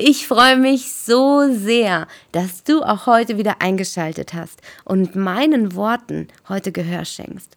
Ich 0.00 0.28
freue 0.28 0.56
mich 0.56 0.92
so 0.92 1.52
sehr, 1.52 2.06
dass 2.30 2.62
du 2.62 2.82
auch 2.82 3.06
heute 3.06 3.36
wieder 3.36 3.60
eingeschaltet 3.60 4.32
hast 4.32 4.62
und 4.84 5.16
meinen 5.16 5.74
Worten 5.74 6.28
heute 6.48 6.70
Gehör 6.70 7.04
schenkst. 7.04 7.56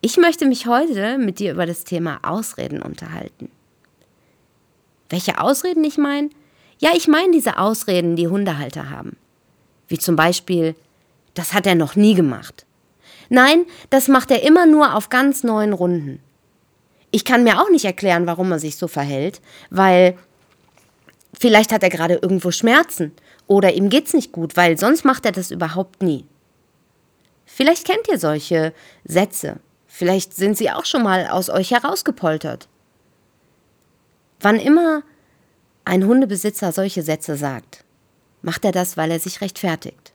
Ich 0.00 0.16
möchte 0.16 0.46
mich 0.46 0.66
heute 0.66 1.16
mit 1.16 1.38
dir 1.38 1.52
über 1.52 1.64
das 1.64 1.84
Thema 1.84 2.18
Ausreden 2.24 2.82
unterhalten. 2.82 3.52
Welche 5.10 5.40
Ausreden 5.40 5.84
ich 5.84 5.96
meine? 5.96 6.30
Ja, 6.80 6.90
ich 6.92 7.06
meine 7.06 7.30
diese 7.30 7.56
Ausreden, 7.56 8.16
die 8.16 8.26
Hundehalter 8.26 8.90
haben. 8.90 9.16
Wie 9.86 9.98
zum 9.98 10.16
Beispiel, 10.16 10.74
das 11.34 11.54
hat 11.54 11.68
er 11.68 11.76
noch 11.76 11.94
nie 11.94 12.14
gemacht. 12.14 12.66
Nein, 13.28 13.64
das 13.90 14.08
macht 14.08 14.32
er 14.32 14.42
immer 14.42 14.66
nur 14.66 14.96
auf 14.96 15.08
ganz 15.08 15.44
neuen 15.44 15.72
Runden. 15.72 16.18
Ich 17.12 17.24
kann 17.24 17.44
mir 17.44 17.62
auch 17.62 17.70
nicht 17.70 17.84
erklären, 17.84 18.26
warum 18.26 18.50
er 18.50 18.58
sich 18.58 18.74
so 18.74 18.88
verhält, 18.88 19.40
weil 19.70 20.18
vielleicht 21.38 21.72
hat 21.72 21.82
er 21.82 21.90
gerade 21.90 22.14
irgendwo 22.14 22.50
Schmerzen 22.50 23.12
oder 23.46 23.74
ihm 23.74 23.88
geht's 23.88 24.12
nicht 24.12 24.32
gut, 24.32 24.56
weil 24.56 24.78
sonst 24.78 25.04
macht 25.04 25.24
er 25.26 25.32
das 25.32 25.50
überhaupt 25.50 26.02
nie. 26.02 26.26
Vielleicht 27.44 27.86
kennt 27.86 28.08
ihr 28.08 28.18
solche 28.18 28.72
Sätze. 29.04 29.60
Vielleicht 29.86 30.34
sind 30.34 30.58
sie 30.58 30.70
auch 30.70 30.84
schon 30.84 31.02
mal 31.02 31.28
aus 31.28 31.48
euch 31.48 31.70
herausgepoltert. 31.70 32.68
Wann 34.40 34.60
immer 34.60 35.02
ein 35.84 36.04
Hundebesitzer 36.04 36.72
solche 36.72 37.02
Sätze 37.02 37.36
sagt, 37.36 37.84
macht 38.42 38.64
er 38.64 38.72
das, 38.72 38.96
weil 38.96 39.10
er 39.10 39.20
sich 39.20 39.40
rechtfertigt. 39.40 40.12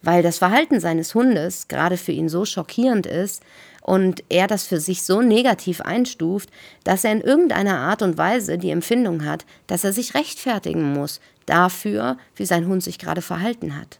Weil 0.00 0.22
das 0.22 0.38
Verhalten 0.38 0.80
seines 0.80 1.14
Hundes 1.14 1.68
gerade 1.68 1.96
für 1.96 2.12
ihn 2.12 2.28
so 2.28 2.44
schockierend 2.44 3.04
ist 3.04 3.42
und 3.88 4.22
er 4.28 4.46
das 4.48 4.66
für 4.66 4.80
sich 4.80 5.02
so 5.02 5.22
negativ 5.22 5.80
einstuft, 5.80 6.50
dass 6.84 7.04
er 7.04 7.12
in 7.12 7.22
irgendeiner 7.22 7.78
Art 7.78 8.02
und 8.02 8.18
Weise 8.18 8.58
die 8.58 8.68
Empfindung 8.68 9.24
hat, 9.24 9.46
dass 9.66 9.82
er 9.82 9.94
sich 9.94 10.12
rechtfertigen 10.12 10.92
muss 10.92 11.20
dafür, 11.46 12.18
wie 12.36 12.44
sein 12.44 12.66
Hund 12.66 12.82
sich 12.82 12.98
gerade 12.98 13.22
verhalten 13.22 13.78
hat. 13.80 13.98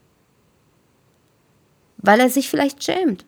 Weil 1.97 2.21
er 2.21 2.29
sich 2.29 2.51
vielleicht 2.51 2.85
schämt. 2.85 3.25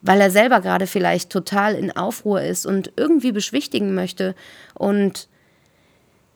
Weil 0.00 0.20
er 0.20 0.30
selber 0.30 0.60
gerade 0.60 0.86
vielleicht 0.86 1.30
total 1.30 1.74
in 1.74 1.90
Aufruhr 1.90 2.40
ist 2.40 2.64
und 2.64 2.92
irgendwie 2.96 3.32
beschwichtigen 3.32 3.96
möchte 3.96 4.36
und 4.74 5.28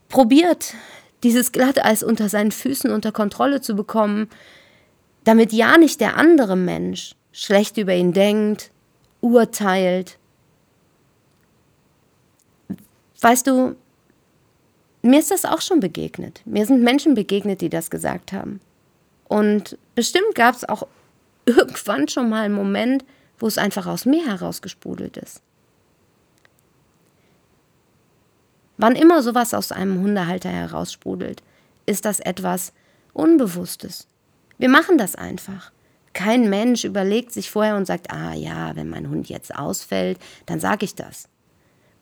probiert, 0.09 0.75
dieses 1.23 1.53
Glatteis 1.53 2.03
unter 2.03 2.29
seinen 2.29 2.51
Füßen 2.51 2.91
unter 2.91 3.13
Kontrolle 3.13 3.61
zu 3.61 3.77
bekommen, 3.77 4.29
damit 5.23 5.53
ja 5.53 5.79
nicht 5.79 6.01
der 6.01 6.17
andere 6.17 6.57
Mensch 6.57 7.15
schlecht 7.31 7.77
über 7.77 7.95
ihn 7.95 8.13
denkt, 8.13 8.72
urteilt. 9.23 10.19
Weißt 13.23 13.47
du, 13.47 13.77
mir 15.01 15.19
ist 15.19 15.31
das 15.31 15.47
auch 15.47 15.63
schon 15.63 15.81
begegnet. 15.81 16.43
Mir 16.45 16.67
sind 16.67 16.83
Menschen 16.83 17.15
begegnet, 17.15 17.63
die 17.63 17.71
das 17.71 17.91
gesagt 17.91 18.33
haben. 18.33 18.61
Und 19.29 19.79
bestimmt 19.95 20.35
gab 20.35 20.55
es 20.55 20.69
auch 20.69 20.87
irgendwann 21.47 22.09
schon 22.09 22.29
mal 22.29 22.45
einen 22.45 22.55
Moment, 22.55 23.05
wo 23.39 23.47
es 23.47 23.59
einfach 23.59 23.87
aus 23.87 24.05
mir 24.05 24.27
herausgesprudelt 24.27 25.17
ist. 25.17 25.41
Wann 28.77 28.97
immer 28.97 29.23
sowas 29.23 29.55
aus 29.55 29.73
einem 29.73 30.01
Hundehalter 30.03 30.49
heraussprudelt, 30.49 31.43
ist 31.87 32.05
das 32.05 32.21
etwas 32.21 32.73
Unbewusstes. 33.13 34.07
Wir 34.59 34.69
machen 34.69 34.99
das 34.99 35.15
einfach. 35.15 35.73
Kein 36.13 36.51
Mensch 36.51 36.85
überlegt 36.85 37.33
sich 37.33 37.51
vorher 37.51 37.77
und 37.77 37.87
sagt, 37.87 38.11
ah 38.11 38.35
ja, 38.35 38.77
wenn 38.77 38.91
mein 38.91 39.09
Hund 39.09 39.29
jetzt 39.29 39.55
ausfällt, 39.55 40.19
dann 40.47 40.61
sage 40.61 40.85
ich 40.85 40.95
das. 40.95 41.29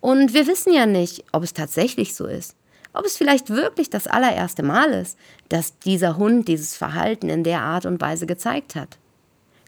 Und 0.01 0.35
wir 0.35 0.47
wissen 0.47 0.73
ja 0.73 0.87
nicht, 0.87 1.25
ob 1.33 1.43
es 1.43 1.53
tatsächlich 1.53 2.15
so 2.15 2.27
ist. 2.27 2.57
Ob 2.93 3.05
es 3.05 3.17
vielleicht 3.17 3.51
wirklich 3.51 3.89
das 3.89 4.09
allererste 4.09 4.63
Mal 4.63 4.91
ist, 4.93 5.17
dass 5.49 5.79
dieser 5.79 6.17
Hund 6.17 6.49
dieses 6.49 6.77
Verhalten 6.77 7.29
in 7.29 7.45
der 7.45 7.61
Art 7.61 7.87
und 7.87 8.01
Weise 8.01 8.27
gezeigt 8.27 8.75
hat. 8.75 8.99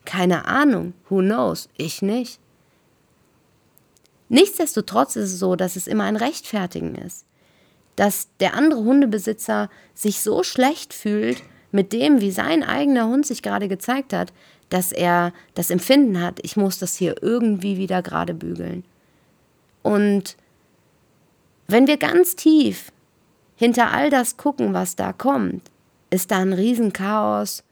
Keine 0.04 0.46
Ahnung, 0.46 0.94
who 1.08 1.18
knows, 1.18 1.68
ich 1.76 2.02
nicht. 2.02 2.40
Nichtsdestotrotz 4.28 5.14
ist 5.14 5.32
es 5.34 5.38
so, 5.38 5.54
dass 5.54 5.76
es 5.76 5.86
immer 5.86 6.04
ein 6.04 6.16
Rechtfertigen 6.16 6.96
ist. 6.96 7.26
Dass 7.94 8.28
der 8.40 8.54
andere 8.54 8.82
Hundebesitzer 8.82 9.68
sich 9.94 10.22
so 10.22 10.42
schlecht 10.42 10.94
fühlt, 10.94 11.42
mit 11.72 11.92
dem, 11.92 12.20
wie 12.20 12.30
sein 12.30 12.62
eigener 12.62 13.06
Hund 13.08 13.26
sich 13.26 13.42
gerade 13.42 13.68
gezeigt 13.68 14.12
hat, 14.12 14.32
dass 14.68 14.92
er 14.92 15.32
das 15.54 15.70
Empfinden 15.70 16.20
hat, 16.20 16.38
ich 16.42 16.56
muss 16.56 16.78
das 16.78 16.96
hier 16.96 17.22
irgendwie 17.22 17.76
wieder 17.76 18.02
gerade 18.02 18.34
bügeln. 18.34 18.84
Und 19.82 20.36
wenn 21.66 21.86
wir 21.86 21.96
ganz 21.96 22.36
tief 22.36 22.92
hinter 23.56 23.90
all 23.92 24.10
das 24.10 24.36
gucken, 24.36 24.72
was 24.74 24.96
da 24.96 25.12
kommt, 25.12 25.70
ist 26.10 26.30
da 26.30 26.38
ein 26.38 26.52
Riesenchaos, 26.52 27.64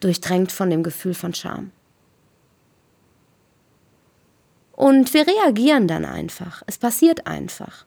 durchdrängt 0.00 0.52
von 0.52 0.70
dem 0.70 0.82
Gefühl 0.82 1.14
von 1.14 1.34
Scham. 1.34 1.72
Und 4.72 5.12
wir 5.12 5.26
reagieren 5.26 5.88
dann 5.88 6.04
einfach. 6.04 6.62
Es 6.66 6.78
passiert 6.78 7.26
einfach. 7.26 7.84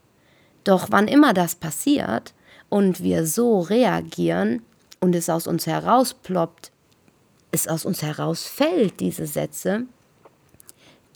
Doch 0.66 0.88
wann 0.90 1.08
immer 1.08 1.34
das 1.34 1.56
passiert 1.56 2.34
und 2.68 3.02
wir 3.02 3.25
so 3.25 3.62
reagieren, 3.62 4.62
und 5.01 5.16
es 5.16 5.29
aus 5.29 5.47
uns 5.47 5.67
herausploppt, 5.67 6.72
es 7.51 7.67
aus 7.67 7.85
uns 7.85 8.01
herausfällt, 8.01 9.00
diese 9.00 9.25
Sätze, 9.25 9.88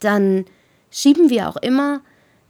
dann 0.00 0.44
schieben 0.90 1.30
wir 1.30 1.48
auch 1.48 1.56
immer 1.56 2.02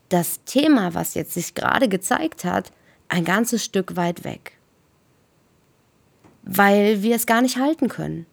das 0.08 0.42
Thema, 0.44 0.94
was 0.94 1.14
jetzt 1.14 1.34
sich 1.34 1.54
gerade 1.54 1.88
gezeigt 1.88 2.44
hat, 2.44 2.72
ein 3.08 3.24
ganzes 3.24 3.64
Stück 3.64 3.96
weit 3.96 4.24
weg. 4.24 4.58
Weil 6.42 7.02
wir 7.02 7.14
es 7.14 7.26
gar 7.26 7.42
nicht 7.42 7.58
halten 7.58 7.88
können. 7.88 8.26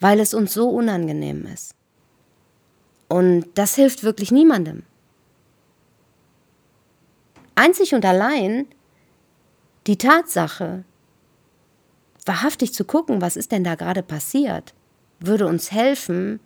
Weil 0.00 0.20
es 0.20 0.34
uns 0.34 0.54
so 0.54 0.68
unangenehm 0.68 1.46
ist. 1.46 1.74
Und 3.08 3.46
das 3.54 3.74
hilft 3.74 4.02
wirklich 4.02 4.30
niemandem. 4.30 4.84
Einzig 7.54 7.94
und 7.94 8.04
allein 8.04 8.66
die 9.86 9.96
Tatsache, 9.96 10.84
wahrhaftig 12.26 12.74
zu 12.74 12.84
gucken, 12.84 13.20
was 13.20 13.36
ist 13.36 13.52
denn 13.52 13.64
da 13.64 13.74
gerade 13.74 14.02
passiert, 14.02 14.74
würde 15.20 15.46
uns 15.46 15.72
helfen, 15.72 16.40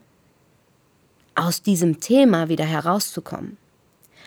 aus 1.34 1.62
diesem 1.62 2.00
Thema 2.00 2.48
wieder 2.48 2.64
herauszukommen. 2.64 3.56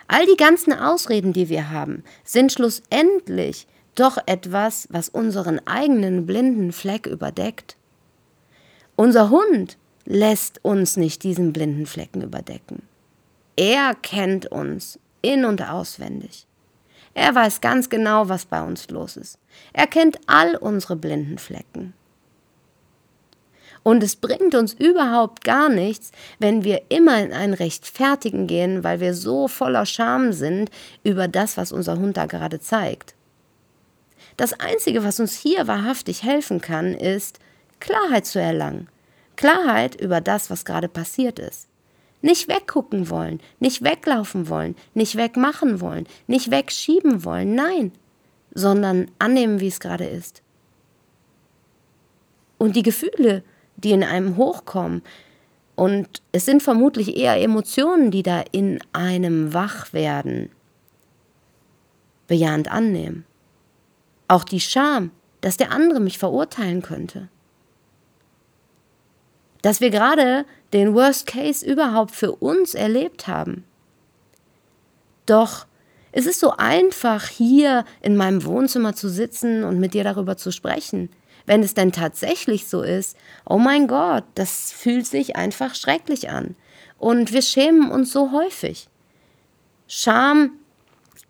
All 0.08 0.25
die 0.25 0.38
ganzen 0.38 0.74
Ausreden, 0.74 1.34
die 1.34 1.50
wir 1.50 1.69
haben, 1.69 2.03
sind 2.24 2.52
schlussendlich 2.52 3.68
doch 3.96 4.18
etwas, 4.25 4.88
was 4.90 5.09
unseren 5.09 5.66
eigenen 5.68 6.25
blinden 6.25 6.72
Fleck 6.72 7.06
überdeckt. 7.06 7.78
Unser 8.96 9.30
Hund 9.30 9.78
lässt 10.06 10.63
uns 10.63 10.97
nicht 10.97 11.24
diesen 11.24 11.53
blinden 11.53 11.86
Flecken 11.86 12.22
überdecken. 12.22 12.84
Er 13.56 13.96
kennt 13.96 14.47
uns 14.47 15.00
in 15.22 15.46
und 15.46 15.62
auswendig. 15.62 16.48
Er 17.13 17.36
weiß 17.36 17.62
ganz 17.62 17.89
genau, 17.89 18.30
was 18.30 18.45
bei 18.45 18.62
uns 18.62 18.89
los 18.89 19.18
ist. 19.18 19.38
Er 19.71 19.88
kennt 19.88 20.18
all 20.25 20.56
unsere 20.56 20.95
blinden 20.95 21.38
Flecken. 21.38 21.94
Und 23.83 24.01
es 24.01 24.15
bringt 24.15 24.56
uns 24.56 24.74
überhaupt 24.74 25.44
gar 25.44 25.68
nichts, 25.68 26.12
wenn 26.39 26.63
wir 26.63 26.83
immer 26.89 27.21
in 27.21 27.33
ein 27.33 27.54
Rechtfertigen 27.54 28.48
gehen, 28.48 28.83
weil 28.83 29.01
wir 29.01 29.13
so 29.13 29.50
voller 29.50 29.86
Scham 29.86 30.31
sind 30.31 30.71
über 31.04 31.27
das, 31.27 31.57
was 31.57 31.74
unser 31.74 31.98
Hund 31.98 32.15
da 32.15 32.25
gerade 32.25 32.62
zeigt. 32.62 33.13
Das 34.38 34.59
Einzige, 34.59 35.04
was 35.04 35.19
uns 35.19 35.38
hier 35.38 35.68
wahrhaftig 35.68 36.24
helfen 36.24 36.62
kann, 36.62 36.94
ist, 36.95 37.39
Klarheit 37.80 38.25
zu 38.25 38.39
erlangen. 38.39 38.88
Klarheit 39.36 40.00
über 40.00 40.21
das, 40.21 40.50
was 40.50 40.63
gerade 40.63 40.88
passiert 40.88 41.38
ist. 41.38 41.68
Nicht 42.24 42.48
weggucken 42.48 43.12
wollen, 43.12 43.40
nicht 43.60 43.84
weglaufen 43.84 44.50
wollen, 44.50 44.75
nicht 44.96 45.16
wegmachen 45.16 45.80
wollen, 45.80 46.08
nicht 46.25 46.50
wegschieben 46.50 47.24
wollen, 47.24 47.54
nein, 47.54 47.92
sondern 48.56 49.12
annehmen, 49.20 49.60
wie 49.60 49.68
es 49.68 49.80
gerade 49.80 50.06
ist. 50.06 50.42
Und 52.58 52.75
die 52.75 52.81
Gefühle, 52.81 53.44
die 53.78 53.92
in 53.92 54.04
einem 54.04 54.38
hochkommen, 54.38 55.04
und 55.75 56.24
es 56.31 56.46
sind 56.46 56.64
vermutlich 56.64 57.16
eher 57.16 57.40
Emotionen, 57.40 58.10
die 58.10 58.24
da 58.24 58.44
in 58.52 58.80
einem 58.94 59.54
wach 59.54 59.94
werden, 59.94 60.50
bejahend 62.26 62.72
annehmen. 62.72 63.26
Auch 64.28 64.44
die 64.44 64.60
Scham 64.60 65.12
dass 65.44 65.58
der 65.58 65.72
andere 65.72 66.00
mich 66.00 66.18
verurteilen 66.19 66.81
könnte. 66.81 67.28
Dass 69.62 69.81
wir 69.81 69.90
gerade 69.90 70.46
den 70.74 70.94
Worst 70.94 71.28
Case 71.28 71.66
überhaupt 71.66 72.12
für 72.12 72.31
uns 72.34 72.74
erlebt 72.74 73.28
haben. 73.28 73.64
Doch 75.25 75.66
es 76.12 76.25
ist 76.28 76.40
so 76.40 76.52
einfach, 76.58 77.28
hier 77.28 77.86
in 78.02 78.16
meinem 78.16 78.46
Wohnzimmer 78.46 78.94
zu 78.94 79.10
sitzen 79.10 79.64
und 79.64 79.80
mit 79.80 79.94
dir 79.94 80.04
darüber 80.04 80.38
zu 80.38 80.52
sprechen. 80.52 81.10
Wenn 81.46 81.64
es 81.64 81.74
denn 81.74 81.92
tatsächlich 81.92 82.68
so 82.68 82.84
ist, 82.84 83.18
oh 83.46 83.58
mein 83.58 83.88
Gott, 83.88 84.24
das 84.36 84.72
fühlt 84.72 85.08
sich 85.08 85.36
einfach 85.36 85.75
schrecklich 85.75 86.30
an. 86.30 86.56
Und 86.98 87.34
wir 87.34 87.42
schämen 87.42 87.90
uns 87.90 88.14
so 88.14 88.31
häufig. 88.31 88.88
Scham 89.88 90.52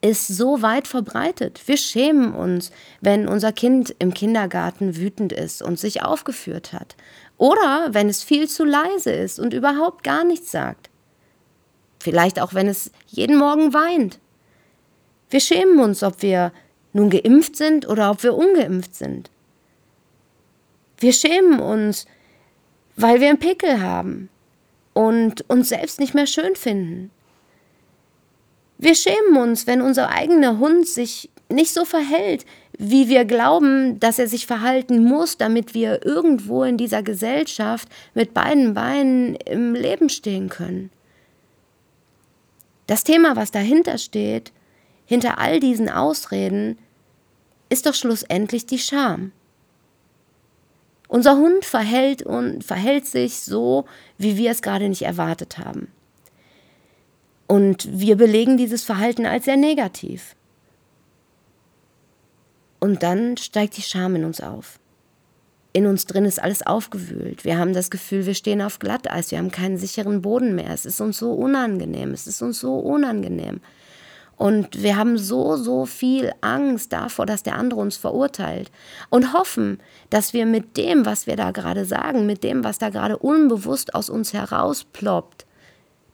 ist 0.01 0.27
so 0.27 0.61
weit 0.61 0.85
verbreitet. 0.87 1.61
Wir 1.65 1.77
schämen 1.77 2.33
uns, 2.33 2.71
wenn 2.99 3.29
unser 3.29 3.53
Kind 3.53 3.95
im 3.99 4.13
Kindergarten 4.13 4.97
wütend 4.97 5.31
ist 5.31 5.61
und 5.61 5.79
sich 5.79 6.03
aufgeführt 6.03 6.73
hat. 6.73 6.97
Oder 7.37 7.89
wenn 7.91 8.09
es 8.09 8.23
viel 8.23 8.47
zu 8.47 8.63
leise 8.63 9.11
ist 9.11 9.39
und 9.39 9.53
überhaupt 9.53 10.03
gar 10.03 10.23
nichts 10.23 10.51
sagt. 10.51 10.89
Vielleicht 11.99 12.39
auch, 12.39 12.53
wenn 12.53 12.67
es 12.67 12.91
jeden 13.07 13.37
Morgen 13.37 13.73
weint. 13.73 14.19
Wir 15.29 15.39
schämen 15.39 15.79
uns, 15.79 16.03
ob 16.03 16.21
wir 16.21 16.51
nun 16.91 17.09
geimpft 17.09 17.55
sind 17.55 17.87
oder 17.87 18.11
ob 18.11 18.23
wir 18.23 18.35
ungeimpft 18.35 18.95
sind. 18.95 19.31
Wir 20.99 21.11
schämen 21.11 21.59
uns, 21.59 22.05
weil 22.95 23.19
wir 23.19 23.29
einen 23.29 23.39
Pickel 23.39 23.81
haben 23.81 24.29
und 24.93 25.49
uns 25.49 25.69
selbst 25.69 25.99
nicht 25.99 26.13
mehr 26.13 26.27
schön 26.27 26.55
finden. 26.55 27.09
Wir 28.77 28.95
schämen 28.95 29.37
uns, 29.37 29.65
wenn 29.65 29.81
unser 29.81 30.09
eigener 30.09 30.59
Hund 30.59 30.87
sich 30.87 31.29
nicht 31.49 31.73
so 31.73 31.85
verhält, 31.85 32.45
wie 32.77 33.07
wir 33.07 33.25
glauben, 33.25 33.99
dass 33.99 34.19
er 34.19 34.27
sich 34.27 34.47
verhalten 34.47 35.03
muss, 35.03 35.37
damit 35.37 35.73
wir 35.73 36.05
irgendwo 36.05 36.63
in 36.63 36.77
dieser 36.77 37.03
Gesellschaft 37.03 37.87
mit 38.13 38.33
beiden 38.33 38.73
Beinen 38.73 39.35
im 39.35 39.75
Leben 39.75 40.09
stehen 40.09 40.49
können. 40.49 40.89
Das 42.87 43.03
Thema, 43.03 43.35
was 43.35 43.51
dahinter 43.51 43.97
steht, 43.97 44.51
hinter 45.05 45.37
all 45.37 45.59
diesen 45.59 45.89
Ausreden, 45.89 46.77
ist 47.69 47.85
doch 47.85 47.93
schlussendlich 47.93 48.65
die 48.65 48.79
Scham. 48.79 49.31
Unser 51.07 51.37
Hund 51.37 51.63
verhält 51.63 52.23
und 52.23 52.63
verhält 52.63 53.05
sich 53.05 53.41
so, 53.41 53.85
wie 54.17 54.37
wir 54.37 54.51
es 54.51 54.61
gerade 54.61 54.89
nicht 54.89 55.03
erwartet 55.03 55.59
haben. 55.59 55.91
Und 57.45 57.87
wir 57.99 58.15
belegen 58.15 58.57
dieses 58.57 58.83
Verhalten 58.83 59.25
als 59.25 59.45
sehr 59.45 59.57
negativ. 59.57 60.35
Und 62.83 63.01
dann 63.01 63.37
steigt 63.37 63.77
die 63.77 63.81
Scham 63.81 64.17
in 64.17 64.25
uns 64.25 64.41
auf. 64.41 64.77
In 65.71 65.87
uns 65.87 66.05
drin 66.05 66.25
ist 66.25 66.43
alles 66.43 66.67
aufgewühlt. 66.67 67.45
Wir 67.45 67.57
haben 67.57 67.71
das 67.71 67.89
Gefühl, 67.89 68.25
wir 68.25 68.33
stehen 68.33 68.61
auf 68.61 68.77
Glatteis, 68.77 69.31
wir 69.31 69.37
haben 69.37 69.51
keinen 69.51 69.77
sicheren 69.77 70.21
Boden 70.21 70.53
mehr. 70.53 70.69
Es 70.71 70.85
ist 70.85 70.99
uns 70.99 71.17
so 71.17 71.31
unangenehm, 71.31 72.11
es 72.11 72.27
ist 72.27 72.41
uns 72.41 72.59
so 72.59 72.77
unangenehm. 72.77 73.61
Und 74.35 74.83
wir 74.83 74.97
haben 74.97 75.17
so, 75.17 75.55
so 75.55 75.85
viel 75.85 76.33
Angst 76.41 76.91
davor, 76.91 77.25
dass 77.25 77.41
der 77.41 77.55
andere 77.55 77.79
uns 77.79 77.95
verurteilt 77.95 78.69
und 79.09 79.31
hoffen, 79.31 79.77
dass 80.09 80.33
wir 80.33 80.45
mit 80.45 80.75
dem, 80.75 81.05
was 81.05 81.25
wir 81.25 81.37
da 81.37 81.51
gerade 81.51 81.85
sagen, 81.85 82.25
mit 82.25 82.43
dem, 82.43 82.65
was 82.65 82.79
da 82.79 82.89
gerade 82.89 83.17
unbewusst 83.17 83.95
aus 83.95 84.09
uns 84.09 84.33
herausploppt, 84.33 85.45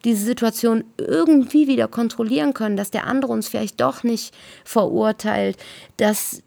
diese 0.05 0.23
Situation 0.23 0.83
irgendwie 0.99 1.67
wieder 1.67 1.87
kontrollieren 1.87 2.53
können, 2.53 2.77
dass 2.77 2.91
der 2.91 3.07
andere 3.07 3.31
uns 3.31 3.47
vielleicht 3.47 3.81
doch 3.81 4.03
nicht 4.03 4.35
verurteilt, 4.63 5.57
dass 5.97 6.43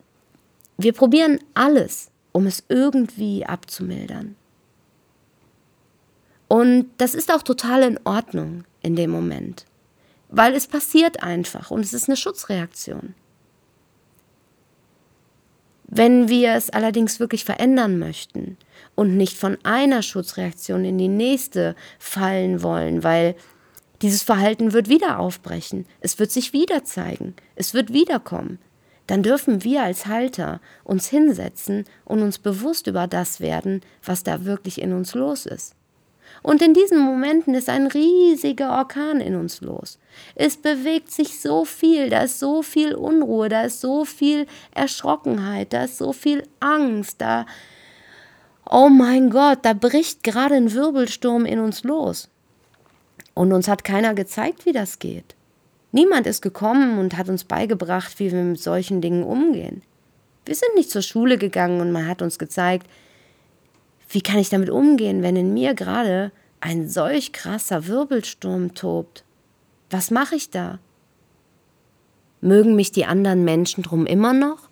wir 0.83 0.93
probieren 0.93 1.39
alles, 1.55 2.11
um 2.33 2.47
es 2.47 2.65
irgendwie 2.69 3.45
abzumildern. 3.45 4.37
Und 6.49 6.91
das 6.99 7.15
ist 7.15 7.33
auch 7.33 7.43
total 7.43 7.83
in 7.83 8.01
Ordnung 8.05 8.65
in 8.83 8.97
dem 8.97 9.11
Moment 9.11 9.65
weil 10.33 10.55
es 10.55 10.67
passiert 10.67 11.23
einfach 11.23 11.71
und 11.71 11.81
es 11.85 11.93
ist 11.93 12.09
eine 12.09 12.17
Schutzreaktion. 12.17 13.15
Wenn 15.87 16.29
wir 16.29 16.55
es 16.55 16.71
allerdings 16.71 17.21
wirklich 17.21 17.45
verändern 17.45 17.99
möchten 17.99 18.57
und 18.95 19.19
nicht 19.19 19.37
von 19.37 19.59
einer 19.63 20.03
Schutzreaktion 20.03 20.87
in 20.87 20.97
die 20.97 21.09
nächste 21.09 21.77
fallen 21.99 22.63
wollen, 22.63 23.05
weil 23.05 23.37
dieses 24.01 24.23
Verhalten 24.23 24.73
wird 24.73 24.89
wieder 24.89 25.19
aufbrechen, 25.19 25.87
es 26.01 26.19
wird 26.19 26.31
sich 26.31 26.55
wieder 26.55 26.83
zeigen, 26.83 27.35
es 27.55 27.75
wird 27.75 27.93
wiederkommen, 27.93 28.59
dann 29.07 29.23
dürfen 29.23 29.65
wir 29.65 29.83
als 29.83 30.07
Halter 30.07 30.61
uns 30.85 31.09
hinsetzen 31.09 31.85
und 32.05 32.23
uns 32.23 32.39
bewusst 32.39 32.87
über 32.87 33.07
das 33.07 33.41
werden, 33.41 33.83
was 34.05 34.23
da 34.23 34.45
wirklich 34.45 34.81
in 34.81 34.93
uns 34.93 35.15
los 35.15 35.47
ist. 35.47 35.75
Und 36.43 36.63
in 36.63 36.75
diesen 36.75 36.99
Momenten 36.99 37.55
ist 37.55 37.69
ein 37.69 37.87
riesiger 37.87 38.73
Orkan 38.73 39.21
in 39.21 39.37
uns 39.37 39.61
los. 39.61 39.99
Es 40.35 40.57
bewegt 40.57 41.11
sich 41.11 41.41
so 41.41 41.65
viel, 41.65 42.11
da 42.11 42.23
ist 42.23 42.39
so 42.39 42.63
viel 42.63 42.95
Unruhe, 42.95 43.49
da 43.49 43.63
ist 43.63 43.81
so 43.81 44.05
viel 44.05 44.47
Erschrockenheit, 44.75 45.73
da 45.73 45.85
ist 45.85 45.99
so 45.99 46.13
viel 46.13 46.45
Angst, 46.59 47.21
da, 47.21 47.47
oh 48.69 48.89
mein 48.89 49.31
Gott, 49.31 49.61
da 49.63 49.73
bricht 49.73 50.25
gerade 50.25 50.57
ein 50.57 50.73
Wirbelsturm 50.73 51.45
in 51.45 51.61
uns 51.61 51.85
los. 51.85 52.29
Und 53.35 53.53
uns 53.53 53.69
hat 53.69 53.85
keiner 53.85 54.15
gezeigt, 54.15 54.67
wie 54.67 54.73
das 54.73 54.99
geht. 54.99 55.37
Niemand 55.93 56.27
ist 56.27 56.41
gekommen 56.41 56.99
und 56.99 57.17
hat 57.17 57.29
uns 57.29 57.45
beigebracht, 57.45 58.19
wie 58.19 58.33
wir 58.33 58.43
mit 58.43 58.61
solchen 58.61 59.01
Dingen 59.01 59.23
umgehen. 59.23 59.83
Wir 60.47 60.55
sind 60.55 60.75
nicht 60.75 60.91
zur 60.91 61.03
Schule 61.03 61.39
gegangen 61.39 61.81
und 61.81 61.93
man 61.93 62.09
hat 62.09 62.23
uns 62.23 62.39
gezeigt, 62.39 62.87
wie 64.09 64.23
kann 64.23 64.39
ich 64.39 64.49
damit 64.49 64.71
umgehen, 64.71 65.23
wenn 65.23 65.37
in 65.37 65.55
mir 65.55 65.75
gerade 65.75 66.33
ein 66.61 66.89
solch 66.89 67.33
krasser 67.33 67.87
Wirbelsturm 67.87 68.75
tobt? 68.75 69.25
Was 69.91 70.11
mache 70.11 70.37
ich 70.37 70.51
da? 70.51 70.79
Mögen 72.41 72.75
mich 72.75 72.93
die 72.93 73.05
anderen 73.05 73.45
Menschen 73.45 73.83
drum 73.83 74.07
immer 74.07 74.33
noch? 74.33 74.69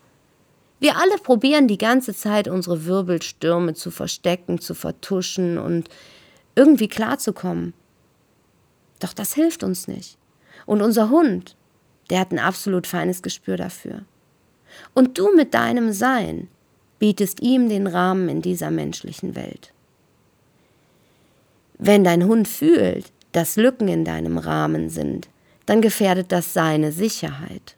Wir 0.80 0.96
alle 0.96 1.18
probieren 1.18 1.68
die 1.68 1.78
ganze 1.78 2.14
Zeit 2.14 2.48
unsere 2.48 2.86
Wirbelstürme 2.86 3.74
zu 3.74 3.90
verstecken, 3.90 4.60
zu 4.60 4.74
vertuschen 4.74 5.58
und 5.58 5.88
irgendwie 6.54 6.88
klarzukommen. 6.88 7.74
Doch 8.98 9.12
das 9.12 9.34
hilft 9.34 9.62
uns 9.62 9.88
nicht. 9.88 10.19
Und 10.70 10.82
unser 10.82 11.10
Hund, 11.10 11.56
der 12.10 12.20
hat 12.20 12.30
ein 12.30 12.38
absolut 12.38 12.86
feines 12.86 13.22
Gespür 13.22 13.56
dafür. 13.56 14.02
Und 14.94 15.18
du 15.18 15.34
mit 15.34 15.52
deinem 15.52 15.92
Sein, 15.92 16.46
bietest 17.00 17.42
ihm 17.42 17.68
den 17.68 17.88
Rahmen 17.88 18.28
in 18.28 18.40
dieser 18.40 18.70
menschlichen 18.70 19.34
Welt. 19.34 19.72
Wenn 21.76 22.04
dein 22.04 22.24
Hund 22.24 22.46
fühlt, 22.46 23.10
dass 23.32 23.56
Lücken 23.56 23.88
in 23.88 24.04
deinem 24.04 24.38
Rahmen 24.38 24.90
sind, 24.90 25.28
dann 25.66 25.80
gefährdet 25.80 26.30
das 26.30 26.52
seine 26.52 26.92
Sicherheit. 26.92 27.74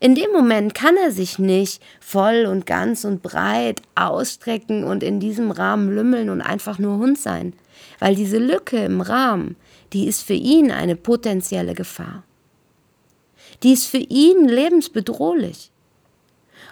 In 0.00 0.16
dem 0.16 0.32
Moment 0.32 0.74
kann 0.74 0.96
er 0.96 1.12
sich 1.12 1.38
nicht 1.38 1.80
voll 2.00 2.46
und 2.46 2.66
ganz 2.66 3.04
und 3.04 3.22
breit 3.22 3.82
ausstrecken 3.94 4.82
und 4.82 5.04
in 5.04 5.20
diesem 5.20 5.52
Rahmen 5.52 5.94
lümmeln 5.94 6.28
und 6.28 6.40
einfach 6.40 6.80
nur 6.80 6.98
Hund 6.98 7.20
sein, 7.20 7.52
weil 8.00 8.16
diese 8.16 8.38
Lücke 8.38 8.78
im 8.78 9.00
Rahmen, 9.00 9.54
die 9.92 10.06
ist 10.06 10.22
für 10.22 10.34
ihn 10.34 10.70
eine 10.70 10.96
potenzielle 10.96 11.74
Gefahr. 11.74 12.24
Die 13.62 13.72
ist 13.72 13.86
für 13.86 13.98
ihn 13.98 14.48
lebensbedrohlich. 14.48 15.70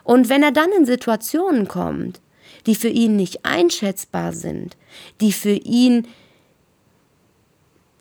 Und 0.05 0.29
wenn 0.29 0.43
er 0.43 0.53
dann 0.53 0.71
in 0.73 0.87
Situationen 0.87 1.69
kommt, 1.69 2.21
die 2.67 2.75
für 2.75 2.89
ihn 2.89 3.17
nicht 3.17 3.45
einschätzbar 3.45 4.33
sind, 4.33 4.77
die 5.21 5.33
für 5.33 5.53
ihn 5.53 6.07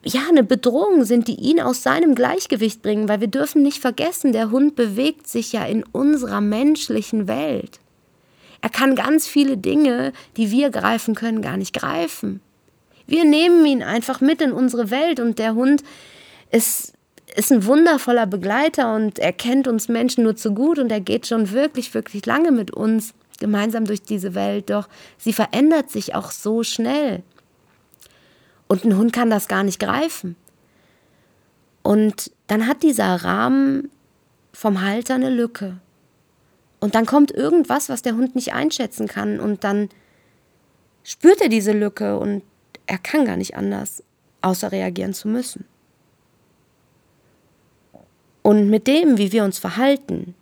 ja 0.03 0.21
eine 0.29 0.43
Bedrohung 0.43 1.03
sind, 1.03 1.27
die 1.27 1.35
ihn 1.35 1.59
aus 1.59 1.83
seinem 1.83 2.15
Gleichgewicht 2.15 2.81
bringen, 2.81 3.09
weil 3.09 3.19
wir 3.19 3.27
dürfen 3.27 3.63
nicht 3.63 3.79
vergessen, 3.79 4.31
der 4.31 4.51
Hund 4.51 4.75
bewegt 4.75 5.27
sich 5.27 5.53
ja 5.53 5.65
in 5.65 5.83
unserer 5.83 6.41
menschlichen 6.41 7.27
Welt. 7.27 7.79
Er 8.61 8.69
kann 8.69 8.95
ganz 8.95 9.27
viele 9.27 9.57
Dinge, 9.57 10.13
die 10.37 10.51
wir 10.51 10.69
greifen 10.69 11.15
können, 11.15 11.41
gar 11.41 11.57
nicht 11.57 11.73
greifen. 11.73 12.41
Wir 13.07 13.25
nehmen 13.25 13.65
ihn 13.65 13.81
einfach 13.81 14.21
mit 14.21 14.41
in 14.41 14.51
unsere 14.51 14.91
Welt 14.91 15.19
und 15.19 15.39
der 15.39 15.55
Hund 15.55 15.83
ist 16.51 16.93
ist 17.35 17.51
ein 17.51 17.65
wundervoller 17.65 18.25
Begleiter 18.25 18.95
und 18.95 19.19
er 19.19 19.31
kennt 19.33 19.67
uns 19.67 19.89
Menschen 19.89 20.23
nur 20.23 20.35
zu 20.35 20.53
gut 20.53 20.79
und 20.79 20.91
er 20.91 21.01
geht 21.01 21.27
schon 21.27 21.51
wirklich, 21.51 21.93
wirklich 21.93 22.25
lange 22.25 22.51
mit 22.51 22.71
uns 22.71 23.13
gemeinsam 23.39 23.85
durch 23.85 24.01
diese 24.01 24.33
Welt. 24.33 24.69
Doch 24.71 24.87
sie 25.17 25.33
verändert 25.33 25.91
sich 25.91 26.15
auch 26.15 26.31
so 26.31 26.63
schnell. 26.63 27.21
Und 28.67 28.85
ein 28.85 28.97
Hund 28.97 29.13
kann 29.13 29.29
das 29.29 29.47
gar 29.47 29.63
nicht 29.63 29.79
greifen. 29.79 30.35
Und 31.83 32.31
dann 32.47 32.67
hat 32.67 32.81
dieser 32.81 33.15
Rahmen 33.23 33.91
vom 34.51 34.81
Halter 34.81 35.13
eine 35.13 35.29
Lücke. 35.29 35.77
Und 36.79 36.95
dann 36.95 37.05
kommt 37.05 37.31
irgendwas, 37.31 37.87
was 37.87 38.01
der 38.01 38.15
Hund 38.15 38.35
nicht 38.35 38.53
einschätzen 38.53 39.07
kann. 39.07 39.39
Und 39.39 39.63
dann 39.63 39.89
spürt 41.03 41.41
er 41.41 41.49
diese 41.49 41.71
Lücke 41.71 42.17
und 42.17 42.41
er 42.87 42.97
kann 42.97 43.25
gar 43.25 43.37
nicht 43.37 43.55
anders, 43.55 44.03
außer 44.41 44.71
reagieren 44.71 45.13
zu 45.13 45.27
müssen. 45.27 45.65
Und 48.41 48.69
mit 48.69 48.87
dem, 48.87 49.17
wie 49.17 49.31
wir 49.31 49.43
uns 49.43 49.59
verhalten, 49.59 50.33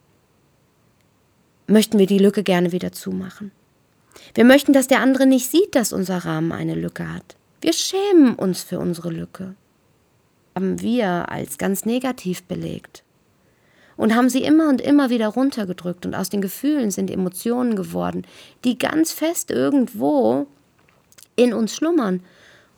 möchten 1.67 1.97
wir 1.97 2.05
die 2.05 2.19
Lücke 2.19 2.43
gerne 2.43 2.71
wieder 2.71 2.91
zumachen. 2.91 3.51
Wir 4.35 4.45
möchten, 4.45 4.73
dass 4.73 4.87
der 4.87 5.01
andere 5.01 5.25
nicht 5.25 5.49
sieht, 5.49 5.75
dass 5.75 5.91
unser 5.91 6.19
Rahmen 6.19 6.51
eine 6.51 6.75
Lücke 6.75 7.11
hat. 7.11 7.35
Wir 7.61 7.73
schämen 7.73 8.35
uns 8.35 8.61
für 8.61 8.79
unsere 8.79 9.09
Lücke. 9.09 9.55
Haben 10.53 10.81
wir 10.81 11.29
als 11.29 11.57
ganz 11.57 11.85
negativ 11.85 12.43
belegt 12.43 13.03
und 13.97 14.15
haben 14.15 14.29
sie 14.29 14.43
immer 14.43 14.69
und 14.69 14.81
immer 14.81 15.09
wieder 15.09 15.27
runtergedrückt 15.27 16.05
und 16.05 16.15
aus 16.15 16.29
den 16.29 16.41
Gefühlen 16.41 16.91
sind 16.91 17.09
Emotionen 17.09 17.75
geworden, 17.75 18.25
die 18.63 18.77
ganz 18.77 19.11
fest 19.11 19.51
irgendwo 19.51 20.47
in 21.35 21.53
uns 21.53 21.75
schlummern 21.75 22.21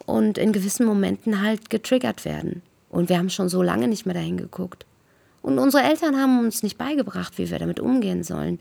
und 0.08 0.40
in 0.40 0.54
gewissen 0.54 0.88
Momenten 0.88 1.42
halt 1.42 1.70
getriggert 1.70 2.26
werden. 2.26 2.64
Und 2.90 3.10
wir 3.10 3.20
haben 3.20 3.30
schon 3.30 3.50
so 3.50 3.62
lange 3.62 3.88
nicht 3.88 4.06
mehr 4.06 4.16
dahin 4.16 4.38
geguckt. 4.38 4.86
Und 5.44 5.60
unsere 5.60 5.84
Eltern 5.84 6.20
haben 6.20 6.40
uns 6.40 6.64
nicht 6.64 6.78
beigebracht, 6.78 7.38
wie 7.38 7.52
wir 7.52 7.60
damit 7.60 7.80
umgehen 7.80 8.24
sollen, 8.24 8.60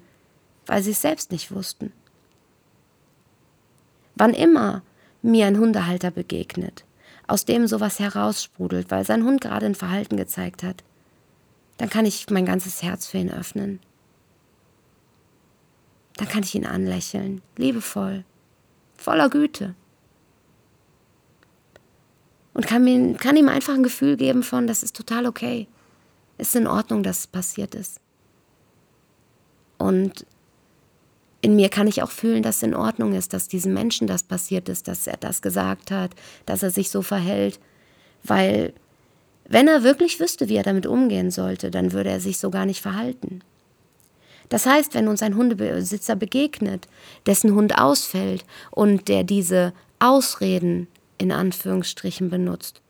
weil 0.66 0.82
sie 0.82 0.90
es 0.90 1.00
selbst 1.00 1.30
nicht 1.30 1.52
wussten. 1.52 1.92
Wann 4.16 4.34
immer 4.34 4.82
mir 5.22 5.46
ein 5.46 5.58
Hundehalter 5.58 6.10
begegnet, 6.10 6.84
aus 7.28 7.44
dem 7.44 7.66
sowas 7.68 8.00
heraussprudelt, 8.00 8.90
weil 8.90 9.04
sein 9.06 9.24
Hund 9.24 9.40
gerade 9.40 9.66
ein 9.66 9.74
Verhalten 9.74 10.16
gezeigt 10.16 10.62
hat, 10.62 10.82
dann 11.78 11.90
kann 11.90 12.06
ich 12.06 12.28
mein 12.28 12.46
ganzes 12.46 12.82
Herz 12.82 13.06
für 13.06 13.18
ihn 13.18 13.30
öffnen. 13.30 13.78
Dann 16.16 16.28
kann 16.28 16.42
ich 16.42 16.54
ihn 16.54 16.66
anlächeln, 16.66 17.40
liebevoll, 17.56 18.24
voller 18.96 19.28
Güte. 19.28 19.74
Und 22.56 22.66
kann, 22.66 22.84
mir, 22.84 23.12
kann 23.18 23.36
ihm 23.36 23.50
einfach 23.50 23.74
ein 23.74 23.82
Gefühl 23.82 24.16
geben 24.16 24.42
von, 24.42 24.66
das 24.66 24.82
ist 24.82 24.96
total 24.96 25.26
okay. 25.26 25.68
Es 26.38 26.48
ist 26.48 26.56
in 26.56 26.66
Ordnung, 26.66 27.02
dass 27.02 27.18
es 27.18 27.26
passiert 27.26 27.74
ist. 27.74 28.00
Und 29.76 30.24
in 31.42 31.54
mir 31.54 31.68
kann 31.68 31.86
ich 31.86 32.02
auch 32.02 32.10
fühlen, 32.10 32.42
dass 32.42 32.56
es 32.56 32.62
in 32.62 32.74
Ordnung 32.74 33.12
ist, 33.12 33.34
dass 33.34 33.48
diesem 33.48 33.74
Menschen 33.74 34.06
das 34.06 34.22
passiert 34.22 34.70
ist, 34.70 34.88
dass 34.88 35.06
er 35.06 35.18
das 35.18 35.42
gesagt 35.42 35.90
hat, 35.90 36.12
dass 36.46 36.62
er 36.62 36.70
sich 36.70 36.88
so 36.88 37.02
verhält. 37.02 37.60
Weil 38.24 38.72
wenn 39.46 39.68
er 39.68 39.82
wirklich 39.82 40.18
wüsste, 40.18 40.48
wie 40.48 40.56
er 40.56 40.62
damit 40.62 40.86
umgehen 40.86 41.30
sollte, 41.30 41.70
dann 41.70 41.92
würde 41.92 42.08
er 42.08 42.20
sich 42.20 42.38
so 42.38 42.48
gar 42.48 42.64
nicht 42.64 42.80
verhalten. 42.80 43.42
Das 44.48 44.64
heißt, 44.64 44.94
wenn 44.94 45.08
uns 45.08 45.20
ein 45.22 45.36
Hundebesitzer 45.36 46.16
begegnet, 46.16 46.88
dessen 47.26 47.54
Hund 47.54 47.76
ausfällt 47.76 48.46
und 48.70 49.08
der 49.08 49.24
diese 49.24 49.74
Ausreden 49.98 50.88
in 51.18 51.32
Anführungsstrichen 51.32 52.30
benutzt, 52.30 52.80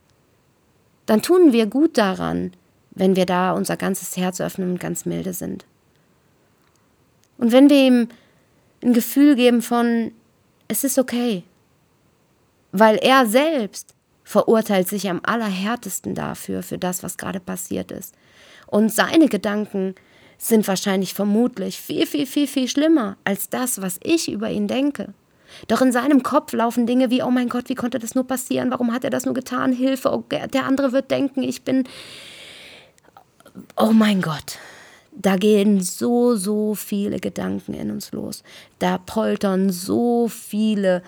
dann 1.07 1.23
tun 1.23 1.53
wir 1.53 1.67
gut 1.67 1.97
daran, 1.99 2.53
wenn 2.91 3.15
wir 3.15 3.27
da 3.27 3.53
unser 3.53 3.77
ganzes 3.77 4.17
Herz 4.17 4.41
öffnen 4.41 4.73
und 4.73 4.81
ganz 4.81 5.05
milde 5.05 5.33
sind. 5.33 5.65
Und 7.39 7.53
wenn 7.53 7.69
wir 7.69 7.87
ihm 7.87 8.09
ein 8.83 8.93
Gefühl 8.93 9.37
geben 9.37 9.63
von, 9.63 10.13
es 10.69 10.85
ist 10.85 10.99
okay, 10.99 11.45
weil 12.73 12.97
er 12.97 13.27
selbst 13.27 13.95
verurteilt 14.25 14.89
sich 14.89 15.09
am 15.09 15.21
allerhärtesten 15.23 16.15
dafür, 16.15 16.63
für 16.63 16.79
das, 16.79 17.03
was 17.03 17.17
gerade 17.17 17.39
passiert 17.39 17.93
ist. 17.93 18.15
Und 18.67 18.93
seine 18.93 19.29
Gedanken 19.29 19.95
sind 20.39 20.67
wahrscheinlich 20.67 21.15
vermutlich 21.15 21.81
viel, 21.81 22.07
viel, 22.07 22.27
viel, 22.27 22.47
viel 22.47 22.69
schlimmer 22.69 23.17
als 23.25 23.49
das, 23.49 23.81
was 23.81 24.01
ich 24.03 24.31
über 24.31 24.51
ihn 24.51 24.67
denke. 24.67 25.15
Doch 25.69 25.83
in 25.83 25.93
seinem 25.93 26.23
Kopf 26.23 26.53
laufen 26.53 26.87
Dinge 26.87 27.11
wie, 27.11 27.23
oh 27.23 27.31
mein 27.31 27.49
Gott, 27.49 27.69
wie 27.69 27.75
konnte 27.75 27.99
das 27.99 28.15
nur 28.15 28.27
passieren? 28.27 28.71
Warum 28.71 28.93
hat 28.93 29.05
er 29.05 29.11
das 29.11 29.25
nur 29.25 29.35
getan? 29.35 29.73
Hilfe, 29.73 30.13
oh, 30.13 30.25
der 30.31 30.65
andere 30.65 30.93
wird 30.93 31.11
denken, 31.11 31.43
ich 31.43 31.63
bin... 31.63 31.85
Oh 33.77 33.93
mein 33.93 34.21
Gott, 34.21 34.59
da 35.13 35.37
gehen 35.37 35.81
so, 35.81 36.37
so 36.37 36.75
viele 36.75 37.21
Gedanken 37.21 37.73
in 37.75 37.91
uns 37.91 38.13
los. 38.13 38.43
Da 38.79 38.99
poltern 38.99 39.71
so 39.71 40.29
viele 40.29 41.03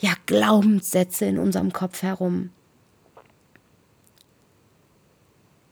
ja, 0.00 0.10
Glaubenssätze 0.26 1.24
in 1.24 1.38
unserem 1.38 1.72
Kopf 1.72 2.02
herum. 2.02 2.50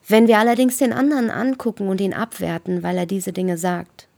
Wenn 0.06 0.28
wir 0.28 0.38
allerdings 0.38 0.78
den 0.78 0.92
anderen 0.92 1.30
angucken 1.30 1.88
und 1.88 2.00
ihn 2.00 2.14
abwerten, 2.14 2.82
weil 2.82 2.98
er 2.98 3.06
diese 3.06 3.32
Dinge 3.32 3.56
sagt, 3.58 4.08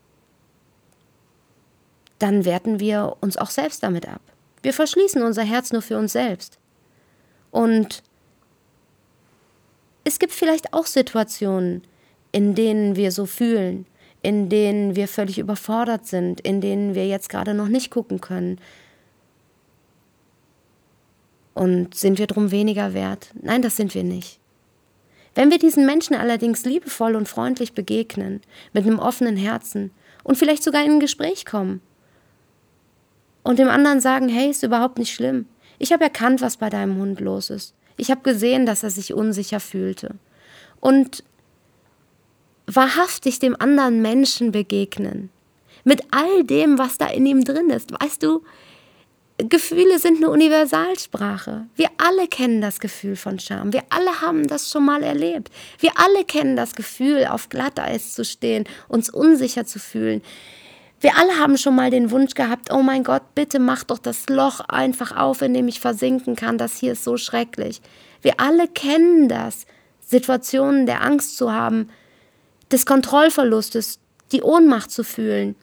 dann 2.24 2.46
werten 2.46 2.80
wir 2.80 3.18
uns 3.20 3.36
auch 3.36 3.50
selbst 3.50 3.82
damit 3.82 4.08
ab. 4.08 4.22
Wir 4.62 4.72
verschließen 4.72 5.22
unser 5.22 5.42
Herz 5.42 5.74
nur 5.74 5.82
für 5.82 5.98
uns 5.98 6.14
selbst. 6.14 6.58
Und 7.50 8.02
es 10.04 10.18
gibt 10.18 10.32
vielleicht 10.32 10.72
auch 10.72 10.86
Situationen, 10.86 11.82
in 12.32 12.54
denen 12.54 12.96
wir 12.96 13.12
so 13.12 13.26
fühlen, 13.26 13.84
in 14.22 14.48
denen 14.48 14.96
wir 14.96 15.06
völlig 15.06 15.38
überfordert 15.38 16.06
sind, 16.06 16.40
in 16.40 16.62
denen 16.62 16.94
wir 16.94 17.06
jetzt 17.06 17.28
gerade 17.28 17.52
noch 17.52 17.68
nicht 17.68 17.90
gucken 17.90 18.22
können, 18.22 18.58
und 21.52 21.94
sind 21.94 22.18
wir 22.18 22.26
drum 22.26 22.50
weniger 22.50 22.94
wert? 22.94 23.28
Nein, 23.40 23.62
das 23.62 23.76
sind 23.76 23.94
wir 23.94 24.02
nicht. 24.02 24.40
Wenn 25.36 25.52
wir 25.52 25.58
diesen 25.58 25.86
Menschen 25.86 26.16
allerdings 26.16 26.64
liebevoll 26.64 27.14
und 27.14 27.28
freundlich 27.28 27.74
begegnen, 27.74 28.40
mit 28.72 28.86
einem 28.86 28.98
offenen 28.98 29.36
Herzen 29.36 29.92
und 30.24 30.36
vielleicht 30.36 30.64
sogar 30.64 30.84
in 30.84 30.92
ein 30.92 31.00
Gespräch 31.00 31.44
kommen 31.44 31.80
und 33.44 33.58
dem 33.58 33.68
anderen 33.68 34.00
sagen, 34.00 34.28
hey, 34.28 34.50
ist 34.50 34.64
überhaupt 34.64 34.98
nicht 34.98 35.14
schlimm. 35.14 35.46
Ich 35.78 35.92
habe 35.92 36.02
erkannt, 36.02 36.40
was 36.40 36.56
bei 36.56 36.70
deinem 36.70 36.96
Hund 36.96 37.20
los 37.20 37.50
ist. 37.50 37.74
Ich 37.96 38.10
habe 38.10 38.22
gesehen, 38.22 38.66
dass 38.66 38.82
er 38.82 38.90
sich 38.90 39.14
unsicher 39.14 39.60
fühlte. 39.60 40.16
Und 40.80 41.22
wahrhaftig 42.66 43.38
dem 43.38 43.54
anderen 43.60 44.02
Menschen 44.02 44.50
begegnen. 44.50 45.30
Mit 45.84 46.02
all 46.10 46.44
dem, 46.44 46.78
was 46.78 46.98
da 46.98 47.06
in 47.06 47.26
ihm 47.26 47.44
drin 47.44 47.70
ist. 47.70 47.92
Weißt 47.92 48.22
du, 48.22 48.42
Gefühle 49.36 49.98
sind 49.98 50.18
eine 50.18 50.30
Universalsprache. 50.30 51.66
Wir 51.74 51.88
alle 51.98 52.28
kennen 52.28 52.60
das 52.60 52.78
Gefühl 52.78 53.16
von 53.16 53.38
Scham. 53.38 53.72
Wir 53.72 53.82
alle 53.90 54.20
haben 54.20 54.46
das 54.46 54.70
schon 54.70 54.86
mal 54.86 55.02
erlebt. 55.02 55.50
Wir 55.80 55.90
alle 55.96 56.24
kennen 56.24 56.56
das 56.56 56.74
Gefühl, 56.74 57.26
auf 57.26 57.48
Glatteis 57.48 58.14
zu 58.14 58.24
stehen, 58.24 58.64
uns 58.88 59.10
unsicher 59.10 59.66
zu 59.66 59.78
fühlen. 59.78 60.22
Wir 61.04 61.18
alle 61.18 61.38
haben 61.38 61.58
schon 61.58 61.74
mal 61.74 61.90
den 61.90 62.10
Wunsch 62.10 62.32
gehabt, 62.32 62.72
oh 62.72 62.80
mein 62.80 63.04
Gott, 63.04 63.34
bitte 63.34 63.58
mach 63.58 63.84
doch 63.84 63.98
das 63.98 64.26
Loch 64.30 64.60
einfach 64.60 65.14
auf, 65.14 65.42
in 65.42 65.52
dem 65.52 65.68
ich 65.68 65.78
versinken 65.78 66.34
kann. 66.34 66.56
Das 66.56 66.78
hier 66.78 66.92
ist 66.92 67.04
so 67.04 67.18
schrecklich. 67.18 67.82
Wir 68.22 68.40
alle 68.40 68.68
kennen 68.68 69.28
das, 69.28 69.66
Situationen 70.00 70.86
der 70.86 71.02
Angst 71.02 71.36
zu 71.36 71.52
haben, 71.52 71.90
des 72.72 72.86
Kontrollverlustes, 72.86 73.98
die 74.32 74.40
Ohnmacht 74.40 74.90
zu 74.90 75.04
fühlen. 75.04 75.56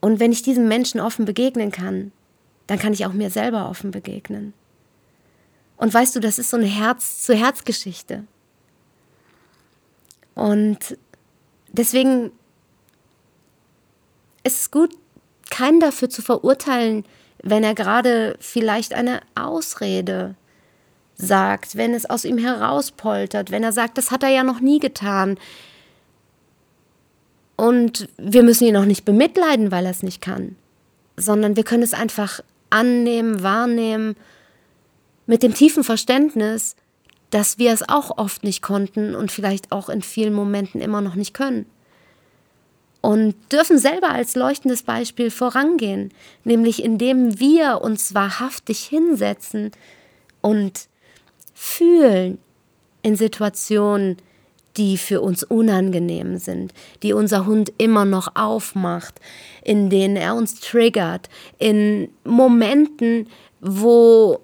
Und 0.00 0.18
wenn 0.18 0.32
ich 0.32 0.42
diesem 0.42 0.66
Menschen 0.66 1.00
offen 1.00 1.24
begegnen 1.24 1.70
kann, 1.70 2.10
dann 2.66 2.80
kann 2.80 2.94
ich 2.94 3.06
auch 3.06 3.12
mir 3.12 3.30
selber 3.30 3.70
offen 3.70 3.92
begegnen. 3.92 4.54
Und 5.76 5.94
weißt 5.94 6.16
du, 6.16 6.18
das 6.18 6.40
ist 6.40 6.50
so 6.50 6.56
eine 6.56 6.66
Herz-zu-Herz-Geschichte. 6.66 8.24
Und 10.34 10.98
deswegen 11.70 12.32
ist 14.44 14.60
es 14.60 14.70
gut, 14.70 14.90
keinen 15.50 15.80
dafür 15.80 16.08
zu 16.08 16.22
verurteilen, 16.22 17.04
wenn 17.42 17.64
er 17.64 17.74
gerade 17.74 18.36
vielleicht 18.40 18.94
eine 18.94 19.20
Ausrede 19.34 20.34
sagt, 21.16 21.76
wenn 21.76 21.94
es 21.94 22.08
aus 22.08 22.24
ihm 22.24 22.38
herauspoltert, 22.38 23.50
wenn 23.50 23.62
er 23.62 23.72
sagt, 23.72 23.98
das 23.98 24.10
hat 24.10 24.22
er 24.22 24.30
ja 24.30 24.44
noch 24.44 24.60
nie 24.60 24.78
getan, 24.78 25.38
und 27.62 28.08
wir 28.16 28.42
müssen 28.42 28.64
ihn 28.66 28.76
auch 28.76 28.84
nicht 28.84 29.04
bemitleiden, 29.04 29.70
weil 29.70 29.84
er 29.84 29.92
es 29.92 30.02
nicht 30.02 30.20
kann, 30.20 30.56
sondern 31.16 31.54
wir 31.54 31.62
können 31.62 31.84
es 31.84 31.94
einfach 31.94 32.40
annehmen, 32.70 33.44
wahrnehmen, 33.44 34.16
mit 35.26 35.44
dem 35.44 35.54
tiefen 35.54 35.84
Verständnis, 35.84 36.74
dass 37.30 37.58
wir 37.58 37.72
es 37.72 37.88
auch 37.88 38.18
oft 38.18 38.42
nicht 38.42 38.62
konnten 38.62 39.14
und 39.14 39.30
vielleicht 39.30 39.70
auch 39.70 39.88
in 39.88 40.02
vielen 40.02 40.34
Momenten 40.34 40.80
immer 40.80 41.00
noch 41.00 41.14
nicht 41.14 41.34
können. 41.34 41.66
Und 43.02 43.34
dürfen 43.52 43.78
selber 43.78 44.10
als 44.10 44.36
leuchtendes 44.36 44.84
Beispiel 44.84 45.30
vorangehen, 45.30 46.14
nämlich 46.44 46.82
indem 46.84 47.38
wir 47.40 47.80
uns 47.82 48.14
wahrhaftig 48.14 48.84
hinsetzen 48.84 49.72
und 50.40 50.86
fühlen 51.52 52.38
in 53.02 53.16
Situationen, 53.16 54.16
die 54.76 54.96
für 54.96 55.20
uns 55.20 55.42
unangenehm 55.42 56.38
sind, 56.38 56.72
die 57.02 57.12
unser 57.12 57.44
Hund 57.44 57.72
immer 57.76 58.04
noch 58.04 58.36
aufmacht, 58.36 59.20
in 59.62 59.90
denen 59.90 60.16
er 60.16 60.34
uns 60.34 60.60
triggert, 60.60 61.28
in 61.58 62.08
Momenten, 62.24 63.26
wo 63.60 64.40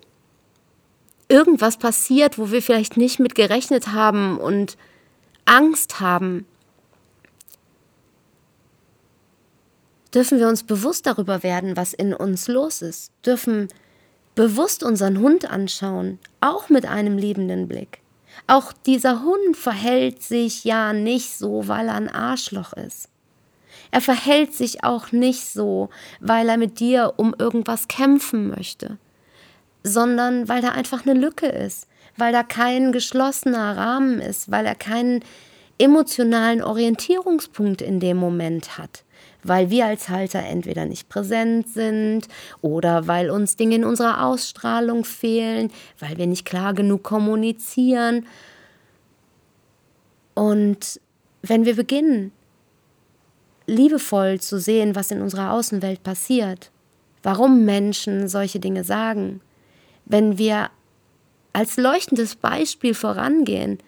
irgendwas 1.28 1.76
passiert, 1.76 2.38
wo 2.38 2.50
wir 2.50 2.62
vielleicht 2.62 2.96
nicht 2.96 3.20
mit 3.20 3.34
gerechnet 3.34 3.92
haben 3.92 4.38
und 4.38 4.76
Angst 5.44 6.00
haben, 6.00 6.46
dürfen 10.14 10.38
wir 10.38 10.48
uns 10.48 10.62
bewusst 10.62 11.06
darüber 11.06 11.42
werden, 11.42 11.76
was 11.76 11.92
in 11.92 12.14
uns 12.14 12.48
los 12.48 12.82
ist, 12.82 13.12
dürfen 13.24 13.68
bewusst 14.34 14.82
unseren 14.82 15.18
Hund 15.18 15.50
anschauen, 15.50 16.18
auch 16.40 16.68
mit 16.68 16.86
einem 16.86 17.18
liebenden 17.18 17.68
Blick? 17.68 18.00
Auch 18.46 18.72
dieser 18.72 19.22
Hund 19.22 19.56
verhält 19.56 20.22
sich 20.22 20.64
ja 20.64 20.92
nicht 20.92 21.36
so, 21.36 21.66
weil 21.66 21.88
er 21.88 21.94
ein 21.94 22.08
Arschloch 22.08 22.72
ist. 22.72 23.08
Er 23.90 24.00
verhält 24.00 24.54
sich 24.54 24.84
auch 24.84 25.12
nicht 25.12 25.44
so, 25.46 25.88
weil 26.20 26.48
er 26.48 26.56
mit 26.56 26.78
dir 26.78 27.14
um 27.16 27.34
irgendwas 27.38 27.88
kämpfen 27.88 28.48
möchte, 28.48 28.98
sondern 29.82 30.48
weil 30.48 30.62
da 30.62 30.70
einfach 30.70 31.06
eine 31.06 31.18
Lücke 31.18 31.46
ist, 31.46 31.88
weil 32.16 32.32
da 32.32 32.42
kein 32.42 32.92
geschlossener 32.92 33.76
Rahmen 33.76 34.20
ist, 34.20 34.50
weil 34.50 34.66
er 34.66 34.74
keinen 34.74 35.24
emotionalen 35.78 36.62
Orientierungspunkt 36.62 37.80
in 37.80 38.00
dem 38.00 38.16
Moment 38.16 38.76
hat, 38.78 39.04
weil 39.48 39.70
wir 39.70 39.86
als 39.86 40.08
Halter 40.08 40.40
entweder 40.40 40.84
nicht 40.84 41.08
präsent 41.08 41.68
sind 41.68 42.28
oder 42.60 43.06
weil 43.06 43.30
uns 43.30 43.56
Dinge 43.56 43.76
in 43.76 43.84
unserer 43.84 44.24
Ausstrahlung 44.24 45.04
fehlen, 45.04 45.70
weil 45.98 46.16
wir 46.18 46.26
nicht 46.26 46.44
klar 46.44 46.74
genug 46.74 47.02
kommunizieren. 47.02 48.26
Und 50.34 51.00
wenn 51.42 51.64
wir 51.64 51.74
beginnen, 51.74 52.32
liebevoll 53.66 54.40
zu 54.40 54.58
sehen, 54.58 54.94
was 54.94 55.10
in 55.10 55.20
unserer 55.20 55.52
Außenwelt 55.52 56.02
passiert, 56.02 56.70
warum 57.22 57.64
Menschen 57.64 58.28
solche 58.28 58.60
Dinge 58.60 58.84
sagen, 58.84 59.40
wenn 60.04 60.38
wir 60.38 60.70
als 61.52 61.76
leuchtendes 61.76 62.36
Beispiel 62.36 62.94
vorangehen, 62.94 63.78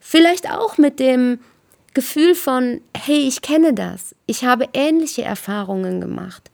vielleicht 0.00 0.50
auch 0.50 0.76
mit 0.76 0.98
dem 0.98 1.38
Gefühl 1.96 2.34
von, 2.34 2.82
hey, 2.94 3.26
ich 3.26 3.40
kenne 3.40 3.72
das, 3.72 4.14
ich 4.26 4.44
habe 4.44 4.68
ähnliche 4.74 5.22
Erfahrungen 5.22 6.00
gemacht 6.00 6.50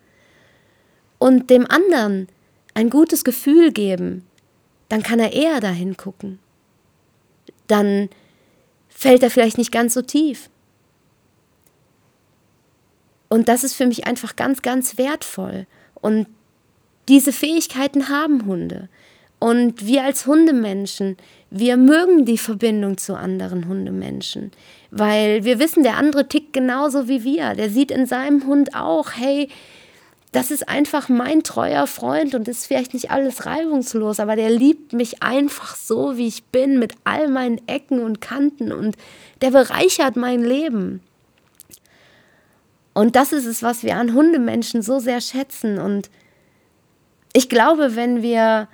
und 1.19 1.51
dem 1.51 1.69
anderen 1.69 2.29
ein 2.75 2.91
gutes 2.91 3.25
Gefühl 3.25 3.73
geben, 3.73 4.25
dann 4.89 5.03
kann 5.03 5.19
er 5.19 5.33
eher 5.33 5.61
dahin 5.61 5.97
gucken. 5.97 6.39
Dann 7.67 8.09
fällt 8.89 9.25
er 9.25 9.31
vielleicht 9.31 9.59
nicht 9.59 9.73
ganz 9.73 9.95
so 9.95 10.03
tief. 10.03 10.49
Und 13.29 13.49
das 13.49 13.65
ist 13.65 13.75
für 13.75 13.87
mich 13.87 14.07
einfach 14.07 14.37
ganz, 14.37 14.63
ganz 14.63 14.97
wertvoll. 14.97 15.67
Und 15.95 16.29
diese 17.09 17.33
Fähigkeiten 17.33 18.09
haben 18.09 18.47
Hunde. 18.47 18.89
Und 19.43 19.85
wir 19.85 20.05
als 20.05 20.27
Hundemenschen, 20.27 21.17
wir 21.51 21.77
mögen 21.77 22.25
die 22.25 22.39
Verbindung 22.39 22.97
zu 22.97 23.17
anderen 23.17 23.67
Hundemenschen, 23.67 24.53
weil 24.93 25.43
wir 25.43 25.59
wissen, 25.59 25.83
der 25.83 25.97
andere 25.97 26.29
tickt 26.29 26.53
genauso 26.53 27.09
wie 27.09 27.25
wir. 27.25 27.55
Der 27.55 27.69
sieht 27.69 27.91
in 27.91 28.07
seinem 28.07 28.47
Hund 28.47 28.77
auch, 28.77 29.15
hey, 29.17 29.49
das 30.31 30.53
ist 30.53 30.69
einfach 30.69 31.09
mein 31.09 31.43
treuer 31.43 31.89
Freund 31.89 32.37
und 32.37 32.47
ist 32.47 32.67
vielleicht 32.67 32.95
nicht 32.95 33.11
alles 33.11 33.45
reibungslos, 33.45 34.21
aber 34.21 34.37
der 34.37 34.49
liebt 34.49 34.93
mich 34.93 35.25
einfach 35.25 35.75
so, 35.75 36.17
wie 36.17 36.29
ich 36.29 36.45
bin, 36.45 36.79
mit 36.79 36.95
all 37.03 37.27
meinen 37.27 37.61
Ecken 37.67 37.99
und 37.99 38.21
Kanten 38.21 38.71
und 38.71 38.97
der 39.41 39.51
bereichert 39.51 40.15
mein 40.15 40.45
Leben. 40.45 41.01
Und 42.95 43.17
das 43.17 43.33
ist 43.33 43.47
es, 43.47 43.61
was 43.61 43.83
wir 43.83 43.97
an 43.97 44.15
Hundemenschen 44.15 44.83
so 44.83 45.01
sehr 45.01 45.21
schätzen. 45.21 45.81
Und 45.81 46.11
ich 47.33 47.49
glaube, 47.49 47.97
wenn 47.97 48.23
wir 48.23 48.69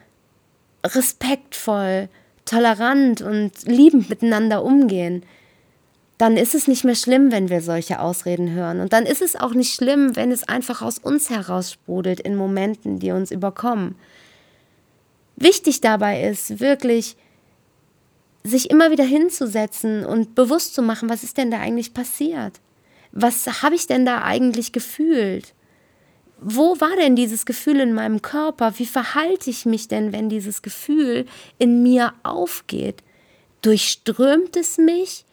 respektvoll, 0.84 2.08
tolerant 2.44 3.20
und 3.20 3.52
liebend 3.64 4.08
miteinander 4.08 4.62
umgehen, 4.62 5.22
dann 6.16 6.36
ist 6.36 6.54
es 6.54 6.66
nicht 6.66 6.84
mehr 6.84 6.94
schlimm, 6.94 7.30
wenn 7.30 7.48
wir 7.48 7.60
solche 7.60 8.00
Ausreden 8.00 8.50
hören. 8.50 8.80
Und 8.80 8.92
dann 8.92 9.06
ist 9.06 9.22
es 9.22 9.36
auch 9.36 9.54
nicht 9.54 9.74
schlimm, 9.74 10.16
wenn 10.16 10.32
es 10.32 10.48
einfach 10.48 10.82
aus 10.82 10.98
uns 10.98 11.30
heraus 11.30 11.72
sprudelt 11.72 12.20
in 12.20 12.34
Momenten, 12.34 12.98
die 12.98 13.12
uns 13.12 13.30
überkommen. 13.30 13.94
Wichtig 15.36 15.80
dabei 15.80 16.22
ist 16.24 16.58
wirklich, 16.58 17.16
sich 18.42 18.70
immer 18.70 18.90
wieder 18.90 19.04
hinzusetzen 19.04 20.04
und 20.04 20.34
bewusst 20.34 20.74
zu 20.74 20.82
machen, 20.82 21.08
was 21.08 21.22
ist 21.22 21.36
denn 21.36 21.50
da 21.50 21.60
eigentlich 21.60 21.94
passiert? 21.94 22.60
was 23.12 23.62
habe 23.62 23.74
ich 23.74 23.86
denn 23.86 24.04
da 24.04 24.22
eigentlich 24.22 24.72
gefühlt? 24.72 25.54
Wo 26.40 26.80
war 26.80 26.94
denn 26.96 27.16
dieses 27.16 27.46
Gefühl 27.46 27.80
in 27.80 27.92
meinem 27.92 28.22
Körper? 28.22 28.78
Wie 28.78 28.86
verhalte 28.86 29.50
ich 29.50 29.66
mich 29.66 29.88
denn, 29.88 30.12
wenn 30.12 30.28
dieses 30.28 30.62
Gefühl 30.62 31.26
in 31.58 31.82
mir 31.82 32.14
aufgeht? 32.22 33.02
Durchströmt 33.62 34.56
es 34.56 34.78
mich 34.78 35.24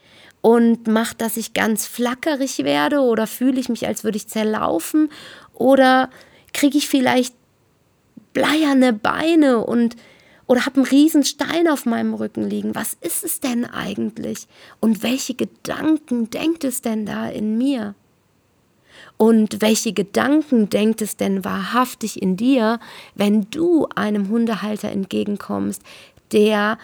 und 0.42 0.88
macht, 0.88 1.22
dass 1.22 1.38
ich 1.38 1.54
ganz 1.54 1.86
flackerig 1.86 2.64
werde 2.64 3.02
oder 3.02 3.28
fühle 3.28 3.60
ich 3.60 3.70
mich, 3.70 3.86
als 3.86 4.04
würde 4.04 4.18
ich 4.18 4.28
zerlaufen? 4.28 5.10
Oder 5.54 6.10
kriege 6.54 6.78
ich 6.78 6.88
vielleicht 6.88 7.36
bleierne 8.34 8.94
Beine 8.94 9.60
und 9.60 9.96
oder 10.48 10.66
habe 10.66 10.78
einen 10.78 10.86
riesen 10.86 11.24
Stein 11.24 11.68
auf 11.68 11.86
meinem 11.86 12.14
Rücken 12.14 12.44
liegen. 12.44 12.76
Was 12.76 12.96
ist 13.02 13.24
es 13.24 13.40
denn 13.40 13.66
eigentlich? 13.66 14.48
Und 14.80 15.02
welche 15.02 15.34
Gedanken 15.34 16.30
denkt 16.30 16.64
es 16.64 16.82
denn 16.82 17.06
da 17.06 17.28
in 17.28 17.58
mir? 17.58 17.96
Und 19.18 19.62
welche 19.62 19.94
Gedanken 19.94 20.70
denkt 20.70 21.02
es 21.02 21.16
denn 21.16 21.46
wahrhaftig 21.46 22.22
in 22.22 22.36
dir, 22.36 22.80
wenn 23.16 23.50
du 23.50 23.88
einem 23.96 24.30
Hundehalter 24.30 24.92
entgegenkommst, 24.92 25.82
der 26.32 26.78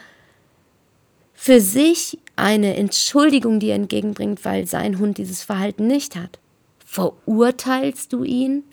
für 1.33 1.59
sich 1.59 2.19
eine 2.35 2.75
Entschuldigung 2.77 3.59
dir 3.59 3.73
entgegenbringt, 3.73 4.45
weil 4.45 4.65
sein 4.65 4.99
Hund 4.99 5.17
dieses 5.17 5.43
Verhalten 5.43 5.87
nicht 5.87 6.15
hat? 6.15 6.39
Verurteilst 6.85 8.13
du 8.13 8.23
ihn? 8.23 8.63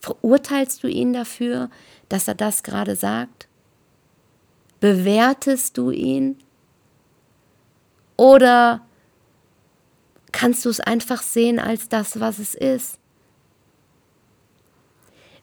Verurteilst 0.00 0.82
du 0.82 0.88
ihn 0.88 1.12
dafür, 1.12 1.70
dass 2.08 2.28
er 2.28 2.34
das 2.34 2.62
gerade 2.62 2.96
sagt? 2.96 3.48
Bewertest 4.80 5.78
du 5.78 5.90
ihn? 5.90 6.36
Oder 8.16 8.82
kannst 10.32 10.64
du 10.64 10.70
es 10.70 10.80
einfach 10.80 11.22
sehen 11.22 11.58
als 11.58 11.88
das, 11.88 12.18
was 12.18 12.38
es 12.38 12.54
ist? 12.54 12.98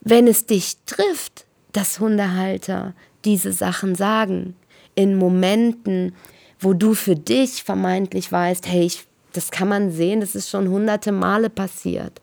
Wenn 0.01 0.27
es 0.27 0.45
dich 0.45 0.77
trifft, 0.85 1.45
dass 1.71 1.99
Hundehalter 1.99 2.93
diese 3.25 3.53
Sachen 3.53 3.95
sagen, 3.95 4.55
in 4.95 5.15
Momenten, 5.15 6.15
wo 6.59 6.73
du 6.73 6.93
für 6.93 7.15
dich 7.15 7.63
vermeintlich 7.63 8.31
weißt, 8.31 8.67
hey, 8.67 8.85
ich, 8.85 9.05
das 9.33 9.51
kann 9.51 9.67
man 9.67 9.91
sehen, 9.91 10.19
das 10.19 10.35
ist 10.35 10.49
schon 10.49 10.69
hunderte 10.69 11.11
Male 11.11 11.49
passiert, 11.49 12.21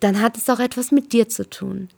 dann 0.00 0.20
hat 0.20 0.36
es 0.36 0.48
auch 0.48 0.60
etwas 0.60 0.90
mit 0.90 1.12
dir 1.12 1.28
zu 1.28 1.48
tun, 1.48 1.88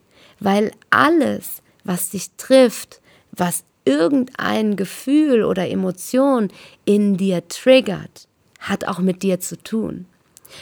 weil 0.40 0.72
alles, 0.90 1.62
was 1.84 2.10
dich 2.10 2.30
trifft, 2.36 3.00
was 3.32 3.64
irgendein 3.84 4.76
Gefühl 4.76 5.44
oder 5.44 5.68
Emotion 5.68 6.48
in 6.84 7.16
dir 7.16 7.46
triggert, 7.48 8.28
hat 8.60 8.86
auch 8.86 8.98
mit 8.98 9.22
dir 9.22 9.40
zu 9.40 9.60
tun. 9.62 10.06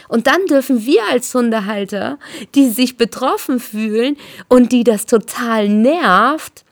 Und 0.07 0.27
dann 0.27 0.45
dürfen 0.45 0.85
wir 0.85 1.01
als 1.11 1.33
Hundehalter, 1.33 2.19
die 2.55 2.69
sich 2.69 2.97
betroffen 2.97 3.59
fühlen 3.59 4.17
und 4.47 4.71
die 4.71 4.83
das 4.83 5.05
total 5.05 5.67
nervt, 5.67 6.63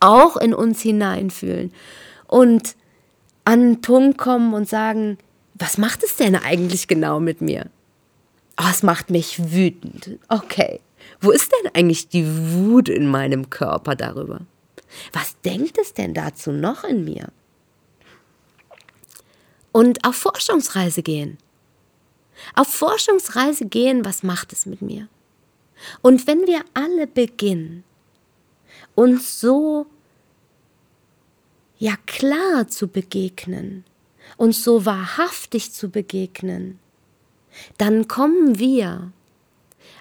auch 0.00 0.36
in 0.36 0.54
uns 0.54 0.80
hineinfühlen 0.80 1.72
und 2.26 2.74
an 3.44 3.60
einen 3.60 3.80
Punkt 3.80 4.18
kommen 4.18 4.54
und 4.54 4.68
sagen, 4.68 5.18
was 5.54 5.76
macht 5.76 6.02
es 6.02 6.16
denn 6.16 6.36
eigentlich 6.36 6.88
genau 6.88 7.20
mit 7.20 7.42
mir? 7.42 7.66
Oh, 8.58 8.68
es 8.70 8.82
macht 8.82 9.10
mich 9.10 9.52
wütend. 9.52 10.18
Okay, 10.28 10.80
wo 11.20 11.30
ist 11.30 11.52
denn 11.52 11.70
eigentlich 11.74 12.08
die 12.08 12.26
Wut 12.26 12.88
in 12.88 13.06
meinem 13.06 13.50
Körper 13.50 13.94
darüber? 13.94 14.40
Was 15.12 15.38
denkt 15.44 15.78
es 15.78 15.94
denn 15.94 16.14
dazu 16.14 16.52
noch 16.52 16.84
in 16.84 17.04
mir? 17.04 17.28
Und 19.72 20.04
auf 20.04 20.16
Forschungsreise 20.16 21.02
gehen. 21.02 21.38
Auf 22.54 22.68
Forschungsreise 22.68 23.66
gehen, 23.66 24.04
was 24.04 24.22
macht 24.22 24.52
es 24.52 24.66
mit 24.66 24.82
mir? 24.82 25.08
Und 26.02 26.26
wenn 26.26 26.46
wir 26.46 26.62
alle 26.74 27.06
beginnen, 27.06 27.84
uns 28.94 29.40
so 29.40 29.86
ja 31.78 31.94
klar 32.06 32.68
zu 32.68 32.88
begegnen, 32.88 33.84
uns 34.36 34.62
so 34.62 34.84
wahrhaftig 34.84 35.72
zu 35.72 35.88
begegnen, 35.90 36.78
dann 37.78 38.08
kommen 38.08 38.58
wir 38.58 39.12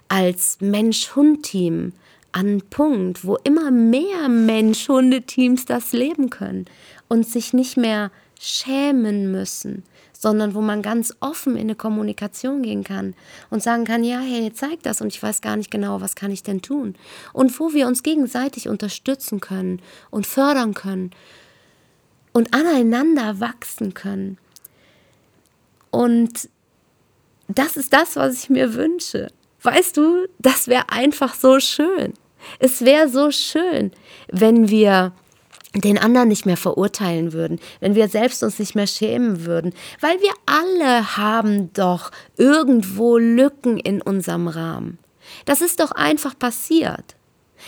als 0.08 0.58
Mensch-Hund-Team 0.60 1.94
an 2.32 2.46
einen 2.46 2.62
Punkt, 2.70 3.26
wo 3.26 3.38
immer 3.38 3.72
mehr 3.72 4.30
Mensch-Hunde-Teams 4.30 5.66
das 5.66 5.94
leben 5.94 6.30
können 6.30 6.66
und 7.08 7.28
sich 7.28 7.54
nicht 7.54 7.78
mehr 7.78 8.12
schämen 8.40 9.32
müssen, 9.32 9.84
sondern 10.14 10.56
wo 10.56 10.62
man 10.62 10.82
ganz 10.82 11.14
offen 11.20 11.56
in 11.56 11.64
eine 11.64 11.76
Kommunikation 11.76 12.64
gehen 12.64 12.84
kann 12.84 13.14
und 13.50 13.62
sagen 13.62 13.84
kann, 13.84 14.04
ja, 14.04 14.20
hey, 14.20 14.52
zeig 14.54 14.82
das 14.82 15.02
und 15.02 15.08
ich 15.08 15.22
weiß 15.22 15.42
gar 15.42 15.58
nicht 15.58 15.70
genau, 15.70 16.02
was 16.02 16.16
kann 16.16 16.32
ich 16.32 16.42
denn 16.42 16.62
tun? 16.62 16.96
Und 17.34 17.60
wo 17.60 17.74
wir 17.74 17.86
uns 17.86 18.02
gegenseitig 18.02 18.70
unterstützen 18.70 19.42
können 19.42 19.82
und 20.10 20.26
fördern 20.26 20.74
können 20.74 21.12
und 22.32 22.54
aneinander 22.54 23.42
wachsen 23.42 23.94
können. 23.94 24.38
Und 25.92 26.50
das 27.50 27.76
ist 27.76 27.92
das, 27.92 28.16
was 28.16 28.44
ich 28.44 28.50
mir 28.50 28.74
wünsche. 28.74 29.32
Weißt 29.64 29.98
du, 29.98 30.28
das 30.38 30.68
wäre 30.68 30.90
einfach 30.90 31.34
so 31.34 31.60
schön. 31.60 32.14
Es 32.60 32.86
wäre 32.86 33.10
so 33.10 33.32
schön, 33.32 33.92
wenn 34.32 34.70
wir 34.70 35.12
den 35.76 35.98
anderen 35.98 36.28
nicht 36.30 36.46
mehr 36.46 36.58
verurteilen 36.58 37.32
würden, 37.34 37.60
wenn 37.80 37.96
wir 37.96 38.08
selbst 38.08 38.42
uns 38.44 38.58
nicht 38.58 38.76
mehr 38.76 38.88
schämen 38.88 39.46
würden, 39.46 39.74
weil 40.02 40.20
wir 40.20 40.34
alle 40.46 41.16
haben 41.18 41.72
doch 41.74 42.12
irgendwo 42.38 43.18
Lücken 43.18 43.78
in 43.78 44.02
unserem 44.02 44.48
Rahmen. 44.48 44.98
Das 45.46 45.62
ist 45.62 45.80
doch 45.80 45.92
einfach 45.92 46.38
passiert. 46.38 47.16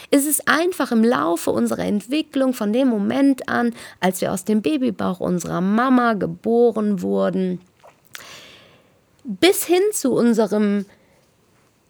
Es 0.10 0.26
ist 0.26 0.48
einfach 0.48 0.92
im 0.92 1.04
Laufe 1.04 1.52
unserer 1.52 1.86
Entwicklung 1.86 2.54
von 2.54 2.74
dem 2.74 2.88
Moment 2.88 3.50
an, 3.50 3.74
als 4.00 4.22
wir 4.22 4.32
aus 4.32 4.46
dem 4.46 4.62
Babybauch 4.62 5.20
unserer 5.20 5.62
Mama 5.62 6.14
geboren 6.14 7.02
wurden, 7.02 7.60
bis 9.24 9.66
hin 9.66 9.84
zu 9.92 10.14
unserem 10.14 10.86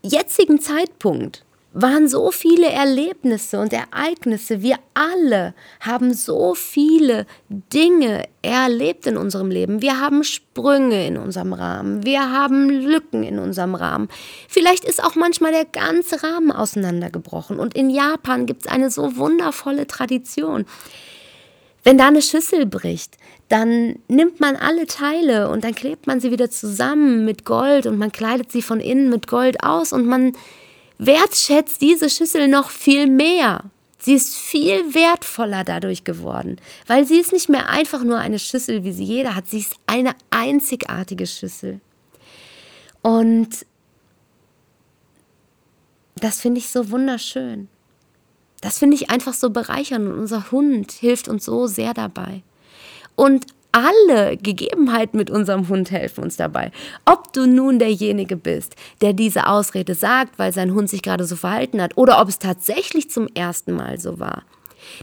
jetzigen 0.02 0.60
Zeitpunkt, 0.60 1.46
waren 1.74 2.10
so 2.10 2.32
viele 2.32 2.70
Erlebnisse 2.70 3.60
und 3.60 3.72
Ereignisse. 3.72 4.62
Wir 4.62 4.76
alle 4.94 5.54
haben 5.80 6.14
so 6.14 6.54
viele 6.54 7.26
Dinge 7.50 8.26
erlebt 8.42 9.08
in 9.08 9.16
unserem 9.16 9.50
Leben. 9.50 9.82
Wir 9.82 10.00
haben 10.00 10.24
Sprünge 10.24 11.08
in 11.08 11.18
unserem 11.18 11.54
Rahmen. 11.54 12.06
Wir 12.06 12.30
haben 12.32 12.70
Lücken 12.70 13.24
in 13.24 13.40
unserem 13.40 13.76
Rahmen. 13.76 14.10
Vielleicht 14.50 14.84
ist 14.84 15.02
auch 15.02 15.16
manchmal 15.16 15.54
der 15.54 15.66
ganze 15.66 16.22
Rahmen 16.24 16.52
auseinandergebrochen. 16.52 17.58
Und 17.58 17.74
in 17.74 17.90
Japan 17.90 18.46
gibt 18.46 18.66
es 18.66 18.72
eine 18.72 18.90
so 18.90 19.16
wundervolle 19.16 19.88
Tradition. 19.88 20.66
Wenn 21.84 21.98
da 21.98 22.08
eine 22.08 22.22
Schüssel 22.22 22.66
bricht, 22.66 23.18
dann 23.48 24.00
nimmt 24.08 24.40
man 24.40 24.56
alle 24.56 24.86
Teile 24.88 25.50
und 25.50 25.64
dann 25.64 25.74
klebt 25.74 26.06
man 26.06 26.20
sie 26.20 26.32
wieder 26.32 26.50
zusammen 26.50 27.26
mit 27.26 27.44
Gold 27.44 27.88
und 27.88 27.98
man 27.98 28.12
kleidet 28.12 28.52
sie 28.52 28.62
von 28.62 28.80
innen 28.80 29.10
mit 29.10 29.28
Gold 29.28 29.64
aus 29.64 29.92
und 29.94 30.06
man 30.06 30.34
wertschätzt 31.02 31.82
diese 31.82 32.10
Schüssel 32.10 32.48
noch 32.48 32.70
viel 32.70 33.08
mehr. 33.08 33.64
Sie 33.98 34.14
ist 34.14 34.36
viel 34.36 34.94
wertvoller 34.94 35.64
dadurch 35.64 36.04
geworden, 36.04 36.58
weil 36.88 37.06
sie 37.06 37.20
ist 37.20 37.34
nicht 37.34 37.50
mehr 37.50 37.70
einfach 37.70 38.04
nur 38.04 38.20
eine 38.20 38.40
Schüssel, 38.40 38.84
wie 38.84 38.94
sie 38.94 39.04
jeder 39.04 39.36
hat. 39.36 39.48
Sie 39.48 39.60
ist 39.60 39.76
eine 39.88 40.14
einzigartige 40.30 41.28
Schüssel. 41.28 41.82
Und 43.02 43.66
das 46.16 46.40
finde 46.40 46.60
ich 46.60 46.70
so 46.70 46.92
wunderschön. 46.92 47.68
Das 48.62 48.78
finde 48.78 48.96
ich 48.96 49.10
einfach 49.10 49.34
so 49.34 49.50
bereichernd 49.50 50.08
und 50.08 50.20
unser 50.20 50.52
Hund 50.52 50.92
hilft 50.92 51.28
uns 51.28 51.46
so 51.46 51.66
sehr 51.66 51.96
dabei. 51.96 52.44
Und 53.16 53.48
alle 53.72 54.38
Gegebenheiten 54.38 55.18
mit 55.18 55.30
unserem 55.30 55.68
Hund 55.70 55.92
helfen 55.92 56.24
uns 56.24 56.38
dabei. 56.38 56.72
Ob 57.06 57.34
du 57.34 57.46
nun 57.46 57.80
derjenige 57.80 58.36
bist, 58.36 58.76
der 59.02 59.14
diese 59.14 59.48
Ausrede 59.48 59.96
sagt, 59.96 60.38
weil 60.40 60.54
sein 60.54 60.74
Hund 60.74 60.90
sich 60.90 61.02
gerade 61.02 61.26
so 61.26 61.36
verhalten 61.36 61.82
hat, 61.82 61.98
oder 61.98 62.22
ob 62.22 62.30
es 62.30 62.40
tatsächlich 62.40 63.10
zum 63.10 63.28
ersten 63.34 63.74
Mal 63.74 64.00
so 64.00 64.20
war. 64.20 64.44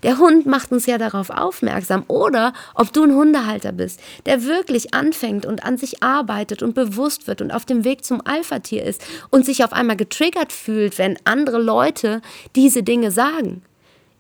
Der 0.03 0.19
Hund 0.19 0.47
macht 0.47 0.73
uns 0.73 0.87
ja 0.87 0.99
darauf 0.99 1.31
aufmerksam. 1.31 2.05
Oder 2.09 2.53
ob 2.75 2.93
du 2.93 3.05
ein 3.05 3.15
Hundehalter 3.15 3.73
bist, 3.73 4.01
der 4.27 4.45
wirklich 4.45 4.95
anfängt 4.95 5.47
und 5.47 5.65
an 5.65 5.79
sich 5.79 6.03
arbeitet 6.03 6.63
und 6.63 6.75
bewusst 6.75 7.27
wird 7.27 7.41
und 7.41 7.53
auf 7.53 7.65
dem 7.65 7.85
Weg 7.85 8.05
zum 8.05 8.21
Alpha-Tier 8.25 8.85
ist 8.85 9.05
und 9.31 9.47
sich 9.47 9.65
auf 9.65 9.73
einmal 9.73 9.97
getriggert 9.97 10.53
fühlt, 10.53 10.99
wenn 10.99 11.19
andere 11.25 11.61
Leute 11.61 12.21
diese 12.57 12.83
Dinge 12.83 13.11
sagen. 13.11 13.63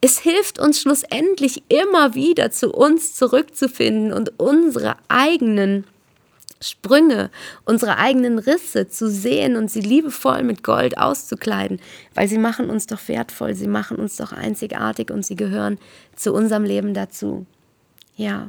Es 0.00 0.20
hilft 0.20 0.58
uns 0.58 0.80
schlussendlich 0.80 1.64
immer 1.68 2.14
wieder 2.14 2.50
zu 2.50 2.72
uns 2.72 3.14
zurückzufinden 3.14 4.12
und 4.12 4.38
unsere 4.38 4.96
eigenen 5.08 5.84
Sprünge, 6.60 7.30
unsere 7.64 7.98
eigenen 7.98 8.38
Risse 8.38 8.88
zu 8.88 9.08
sehen 9.08 9.56
und 9.56 9.70
sie 9.70 9.80
liebevoll 9.80 10.42
mit 10.42 10.62
Gold 10.62 10.98
auszukleiden, 10.98 11.80
weil 12.14 12.28
sie 12.28 12.38
machen 12.38 12.68
uns 12.70 12.86
doch 12.86 13.06
wertvoll, 13.06 13.54
sie 13.54 13.68
machen 13.68 13.96
uns 13.96 14.16
doch 14.16 14.32
einzigartig 14.32 15.10
und 15.10 15.24
sie 15.24 15.36
gehören 15.36 15.78
zu 16.16 16.32
unserem 16.32 16.64
Leben 16.64 16.94
dazu. 16.94 17.46
Ja. 18.16 18.48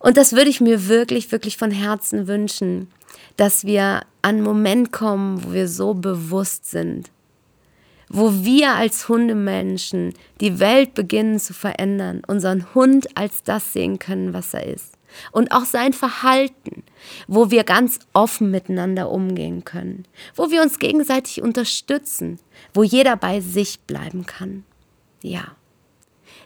Und 0.00 0.16
das 0.16 0.32
würde 0.32 0.50
ich 0.50 0.60
mir 0.60 0.88
wirklich, 0.88 1.30
wirklich 1.30 1.56
von 1.56 1.70
Herzen 1.70 2.26
wünschen, 2.26 2.88
dass 3.36 3.64
wir 3.64 4.02
an 4.22 4.36
einen 4.36 4.42
Moment 4.42 4.92
kommen, 4.92 5.44
wo 5.44 5.52
wir 5.52 5.68
so 5.68 5.94
bewusst 5.94 6.68
sind, 6.68 7.10
wo 8.08 8.44
wir 8.44 8.74
als 8.74 9.08
Hundemenschen 9.08 10.14
die 10.40 10.58
Welt 10.58 10.94
beginnen 10.94 11.38
zu 11.38 11.52
verändern, 11.52 12.22
unseren 12.26 12.74
Hund 12.74 13.16
als 13.16 13.42
das 13.42 13.72
sehen 13.72 13.98
können, 13.98 14.32
was 14.32 14.54
er 14.54 14.66
ist. 14.66 14.94
Und 15.32 15.52
auch 15.52 15.64
sein 15.64 15.92
Verhalten, 15.92 16.84
wo 17.26 17.50
wir 17.50 17.64
ganz 17.64 17.98
offen 18.12 18.50
miteinander 18.50 19.10
umgehen 19.10 19.64
können, 19.64 20.04
wo 20.34 20.50
wir 20.50 20.62
uns 20.62 20.78
gegenseitig 20.78 21.42
unterstützen, 21.42 22.38
wo 22.74 22.82
jeder 22.82 23.16
bei 23.16 23.40
sich 23.40 23.80
bleiben 23.80 24.26
kann. 24.26 24.64
Ja, 25.22 25.56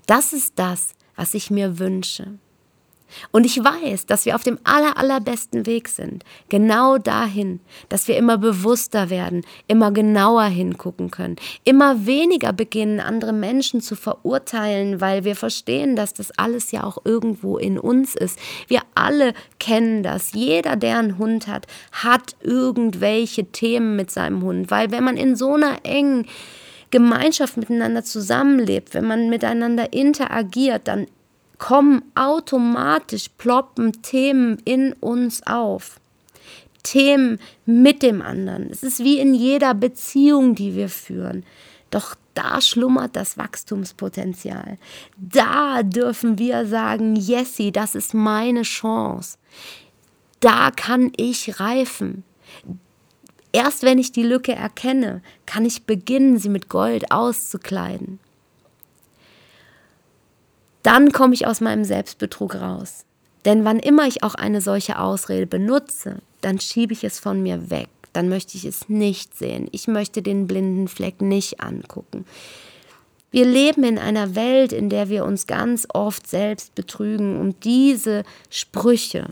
das 0.06 0.32
ist 0.32 0.54
das, 0.56 0.94
was 1.16 1.34
ich 1.34 1.50
mir 1.50 1.78
wünsche. 1.78 2.38
Und 3.30 3.44
ich 3.44 3.62
weiß, 3.62 4.06
dass 4.06 4.26
wir 4.26 4.34
auf 4.34 4.42
dem 4.42 4.58
aller, 4.64 4.96
allerbesten 4.96 5.66
Weg 5.66 5.88
sind. 5.88 6.24
Genau 6.48 6.98
dahin, 6.98 7.60
dass 7.88 8.08
wir 8.08 8.16
immer 8.16 8.38
bewusster 8.38 9.10
werden, 9.10 9.44
immer 9.68 9.90
genauer 9.92 10.44
hingucken 10.44 11.10
können, 11.10 11.36
immer 11.64 12.06
weniger 12.06 12.52
beginnen, 12.52 13.00
andere 13.00 13.32
Menschen 13.32 13.80
zu 13.80 13.96
verurteilen, 13.96 15.00
weil 15.00 15.24
wir 15.24 15.36
verstehen, 15.36 15.96
dass 15.96 16.14
das 16.14 16.30
alles 16.38 16.70
ja 16.72 16.84
auch 16.84 16.98
irgendwo 17.04 17.58
in 17.58 17.78
uns 17.78 18.14
ist. 18.14 18.38
Wir 18.68 18.82
alle 18.94 19.34
kennen 19.58 20.02
das. 20.02 20.32
Jeder, 20.32 20.76
der 20.76 20.98
einen 20.98 21.18
Hund 21.18 21.46
hat, 21.46 21.66
hat 21.92 22.36
irgendwelche 22.40 23.44
Themen 23.46 23.96
mit 23.96 24.10
seinem 24.10 24.42
Hund. 24.42 24.70
Weil 24.70 24.90
wenn 24.90 25.04
man 25.04 25.16
in 25.16 25.36
so 25.36 25.54
einer 25.54 25.84
engen 25.84 26.26
Gemeinschaft 26.92 27.56
miteinander 27.56 28.04
zusammenlebt, 28.04 28.94
wenn 28.94 29.06
man 29.06 29.30
miteinander 29.30 29.92
interagiert, 29.92 30.86
dann 30.86 31.06
kommen 31.62 32.02
automatisch, 32.16 33.28
ploppen 33.38 34.02
Themen 34.02 34.58
in 34.64 34.94
uns 34.94 35.46
auf. 35.46 36.00
Themen 36.82 37.38
mit 37.66 38.02
dem 38.02 38.20
anderen. 38.20 38.68
Es 38.68 38.82
ist 38.82 38.98
wie 38.98 39.20
in 39.20 39.32
jeder 39.32 39.72
Beziehung, 39.72 40.56
die 40.56 40.74
wir 40.74 40.88
führen. 40.88 41.44
Doch 41.90 42.16
da 42.34 42.60
schlummert 42.60 43.14
das 43.14 43.38
Wachstumspotenzial. 43.38 44.76
Da 45.16 45.84
dürfen 45.84 46.36
wir 46.36 46.66
sagen, 46.66 47.14
Jessie, 47.14 47.70
das 47.70 47.94
ist 47.94 48.12
meine 48.12 48.62
Chance. 48.62 49.38
Da 50.40 50.72
kann 50.72 51.12
ich 51.16 51.60
reifen. 51.60 52.24
Erst 53.52 53.84
wenn 53.84 54.00
ich 54.00 54.10
die 54.10 54.24
Lücke 54.24 54.52
erkenne, 54.52 55.22
kann 55.46 55.64
ich 55.64 55.84
beginnen, 55.84 56.38
sie 56.38 56.48
mit 56.48 56.68
Gold 56.68 57.12
auszukleiden 57.12 58.18
dann 60.82 61.12
komme 61.12 61.34
ich 61.34 61.46
aus 61.46 61.60
meinem 61.60 61.84
Selbstbetrug 61.84 62.56
raus. 62.56 63.04
Denn 63.44 63.64
wann 63.64 63.78
immer 63.78 64.06
ich 64.06 64.22
auch 64.22 64.34
eine 64.34 64.60
solche 64.60 64.98
Ausrede 64.98 65.46
benutze, 65.46 66.18
dann 66.40 66.60
schiebe 66.60 66.92
ich 66.92 67.04
es 67.04 67.18
von 67.18 67.42
mir 67.42 67.70
weg. 67.70 67.88
Dann 68.12 68.28
möchte 68.28 68.56
ich 68.56 68.64
es 68.64 68.88
nicht 68.88 69.36
sehen. 69.36 69.68
Ich 69.72 69.88
möchte 69.88 70.22
den 70.22 70.46
blinden 70.46 70.86
Fleck 70.86 71.22
nicht 71.22 71.60
angucken. 71.60 72.24
Wir 73.30 73.46
leben 73.46 73.82
in 73.82 73.98
einer 73.98 74.34
Welt, 74.34 74.72
in 74.74 74.90
der 74.90 75.08
wir 75.08 75.24
uns 75.24 75.46
ganz 75.46 75.86
oft 75.92 76.26
selbst 76.26 76.74
betrügen 76.74 77.40
und 77.40 77.64
diese 77.64 78.24
Sprüche, 78.50 79.30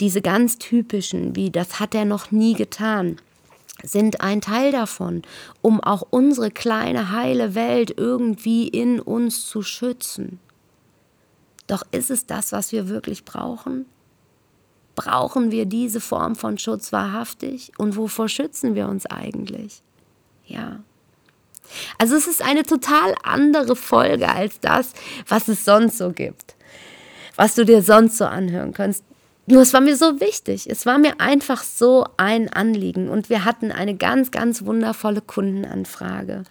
diese 0.00 0.22
ganz 0.22 0.56
typischen, 0.56 1.36
wie 1.36 1.50
das 1.50 1.78
hat 1.78 1.94
er 1.94 2.06
noch 2.06 2.30
nie 2.30 2.54
getan, 2.54 3.16
sind 3.82 4.22
ein 4.22 4.40
Teil 4.40 4.72
davon, 4.72 5.22
um 5.60 5.80
auch 5.80 6.06
unsere 6.08 6.50
kleine 6.50 7.12
heile 7.12 7.54
Welt 7.54 7.92
irgendwie 7.98 8.66
in 8.66 8.98
uns 8.98 9.46
zu 9.46 9.62
schützen. 9.62 10.40
Doch 11.66 11.82
ist 11.92 12.10
es 12.10 12.26
das, 12.26 12.52
was 12.52 12.72
wir 12.72 12.88
wirklich 12.88 13.24
brauchen? 13.24 13.86
Brauchen 14.94 15.50
wir 15.50 15.66
diese 15.66 16.00
Form 16.00 16.36
von 16.36 16.58
Schutz 16.58 16.92
wahrhaftig? 16.92 17.72
Und 17.78 17.96
wovor 17.96 18.28
schützen 18.28 18.74
wir 18.74 18.88
uns 18.88 19.06
eigentlich? 19.06 19.82
Ja. 20.46 20.80
Also 21.98 22.14
es 22.16 22.26
ist 22.26 22.42
eine 22.42 22.62
total 22.62 23.14
andere 23.22 23.76
Folge 23.76 24.28
als 24.28 24.60
das, 24.60 24.92
was 25.26 25.48
es 25.48 25.64
sonst 25.64 25.98
so 25.98 26.12
gibt, 26.12 26.54
was 27.36 27.54
du 27.54 27.64
dir 27.64 27.82
sonst 27.82 28.18
so 28.18 28.26
anhören 28.26 28.72
kannst. 28.72 29.04
Nur 29.46 29.62
es 29.62 29.72
war 29.74 29.80
mir 29.80 29.96
so 29.96 30.20
wichtig. 30.20 30.68
Es 30.70 30.86
war 30.86 30.98
mir 30.98 31.20
einfach 31.20 31.62
so 31.62 32.06
ein 32.16 32.50
Anliegen. 32.50 33.08
Und 33.10 33.28
wir 33.28 33.44
hatten 33.44 33.72
eine 33.72 33.94
ganz, 33.94 34.30
ganz 34.30 34.64
wundervolle 34.64 35.20
Kundenanfrage, 35.20 36.44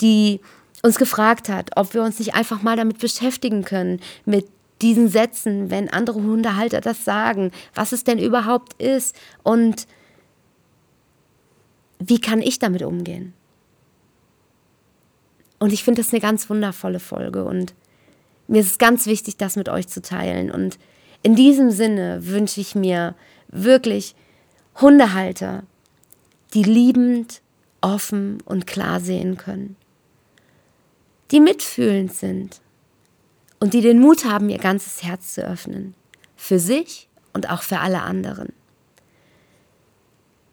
die 0.00 0.40
uns 0.82 0.98
gefragt 0.98 1.48
hat, 1.48 1.70
ob 1.76 1.94
wir 1.94 2.02
uns 2.02 2.18
nicht 2.18 2.34
einfach 2.34 2.62
mal 2.62 2.76
damit 2.76 2.98
beschäftigen 2.98 3.64
können, 3.64 4.00
mit 4.24 4.46
diesen 4.82 5.08
Sätzen, 5.08 5.70
wenn 5.70 5.88
andere 5.88 6.20
Hundehalter 6.20 6.80
das 6.80 7.04
sagen, 7.04 7.52
was 7.74 7.92
es 7.92 8.02
denn 8.02 8.18
überhaupt 8.18 8.80
ist 8.82 9.16
und 9.44 9.86
wie 12.00 12.20
kann 12.20 12.42
ich 12.42 12.58
damit 12.58 12.82
umgehen. 12.82 13.32
Und 15.60 15.72
ich 15.72 15.84
finde 15.84 16.02
das 16.02 16.12
eine 16.12 16.20
ganz 16.20 16.50
wundervolle 16.50 16.98
Folge 16.98 17.44
und 17.44 17.74
mir 18.48 18.60
ist 18.60 18.72
es 18.72 18.78
ganz 18.78 19.06
wichtig, 19.06 19.36
das 19.36 19.54
mit 19.54 19.68
euch 19.68 19.86
zu 19.86 20.02
teilen. 20.02 20.50
Und 20.50 20.78
in 21.22 21.36
diesem 21.36 21.70
Sinne 21.70 22.26
wünsche 22.26 22.60
ich 22.60 22.74
mir 22.74 23.14
wirklich 23.46 24.16
Hundehalter, 24.80 25.62
die 26.52 26.64
liebend, 26.64 27.40
offen 27.80 28.38
und 28.44 28.66
klar 28.66 28.98
sehen 28.98 29.36
können 29.36 29.76
die 31.32 31.40
mitfühlend 31.40 32.14
sind, 32.14 32.62
und 33.62 33.74
die 33.74 33.80
den 33.80 34.00
Mut 34.00 34.24
haben, 34.24 34.48
ihr 34.48 34.58
ganzes 34.58 35.04
Herz 35.04 35.34
zu 35.34 35.46
öffnen. 35.46 35.94
Für 36.34 36.58
sich 36.58 37.08
und 37.32 37.48
auch 37.48 37.62
für 37.62 37.78
alle 37.78 38.02
anderen. 38.02 38.52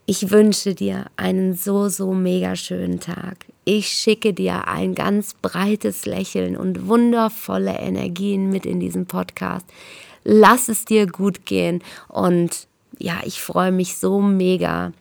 Ich 0.06 0.30
wünsche 0.30 0.76
dir 0.76 1.08
einen 1.18 1.56
so, 1.56 1.90
so 1.90 2.14
mega 2.14 2.56
schönen 2.56 3.00
Tag. 3.00 3.48
Ich 3.66 3.90
schicke 3.90 4.32
dir 4.32 4.68
ein 4.68 4.94
ganz 4.94 5.34
breites 5.34 6.06
Lächeln 6.06 6.56
und 6.56 6.88
wundervolle 6.88 7.80
Energien 7.80 8.52
mit 8.52 8.68
in 8.68 8.80
diesem 8.80 9.08
Podcast. 9.08 9.66
Lass 10.24 10.70
es 10.70 10.86
dir 10.86 11.08
gut 11.08 11.48
gehen 11.48 11.82
und 12.10 12.68
ja, 13.00 13.22
ich 13.24 13.42
freue 13.42 13.72
mich 13.72 13.98
so 13.98 14.22
mega 14.22 14.94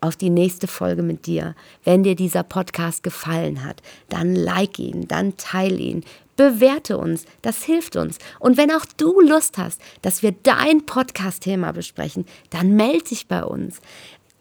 auf 0.00 0.16
die 0.16 0.30
nächste 0.30 0.66
Folge 0.66 1.02
mit 1.02 1.26
dir. 1.26 1.54
Wenn 1.84 2.02
dir 2.02 2.14
dieser 2.14 2.42
Podcast 2.42 3.02
gefallen 3.02 3.64
hat, 3.64 3.82
dann 4.08 4.34
like 4.34 4.78
ihn, 4.78 5.08
dann 5.08 5.36
teile 5.36 5.76
ihn, 5.76 6.04
bewerte 6.36 6.96
uns, 6.96 7.24
das 7.42 7.64
hilft 7.64 7.96
uns. 7.96 8.18
Und 8.38 8.56
wenn 8.56 8.70
auch 8.70 8.86
du 8.96 9.20
Lust 9.20 9.58
hast, 9.58 9.80
dass 10.02 10.22
wir 10.22 10.32
dein 10.32 10.86
Podcast-Thema 10.86 11.72
besprechen, 11.72 12.26
dann 12.50 12.76
melde 12.76 13.04
dich 13.04 13.26
bei 13.26 13.44
uns. 13.44 13.80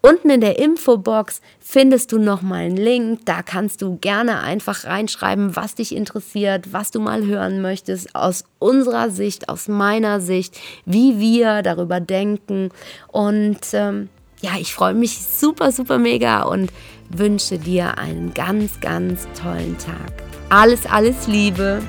Unten 0.02 0.30
in 0.30 0.42
der 0.42 0.60
Infobox 0.60 1.42
findest 1.60 2.12
du 2.12 2.20
nochmal 2.20 2.66
einen 2.66 2.78
Link. 2.78 3.26
Da 3.26 3.42
kannst 3.42 3.82
du 3.82 3.98
gerne 3.98 4.40
einfach 4.40 4.86
reinschreiben, 4.86 5.56
was 5.56 5.76
dich 5.76 5.94
interessiert, 5.94 6.72
was 6.72 6.92
du 6.92 7.00
mal 7.00 7.26
hören 7.26 7.62
möchtest, 7.62 8.16
aus 8.16 8.46
unserer 8.60 9.10
Sicht, 9.10 9.50
aus 9.50 9.68
meiner 9.68 10.22
Sicht, 10.22 10.58
wie 10.86 11.20
wir 11.20 11.64
darüber 11.64 12.00
denken. 12.00 12.70
Und 13.08 13.60
ähm, 13.74 14.10
ja, 14.42 14.52
ich 14.60 14.74
freue 14.74 14.94
mich 14.94 15.18
super, 15.26 15.72
super 15.72 15.98
mega 15.98 16.44
und 16.44 16.72
wünsche 17.10 17.58
dir 17.58 17.98
einen 17.98 18.34
ganz, 18.34 18.80
ganz 18.80 19.28
tollen 19.42 19.78
Tag. 19.78 20.14
Alles, 20.50 20.86
alles 20.86 21.28
Liebe. 21.28 21.82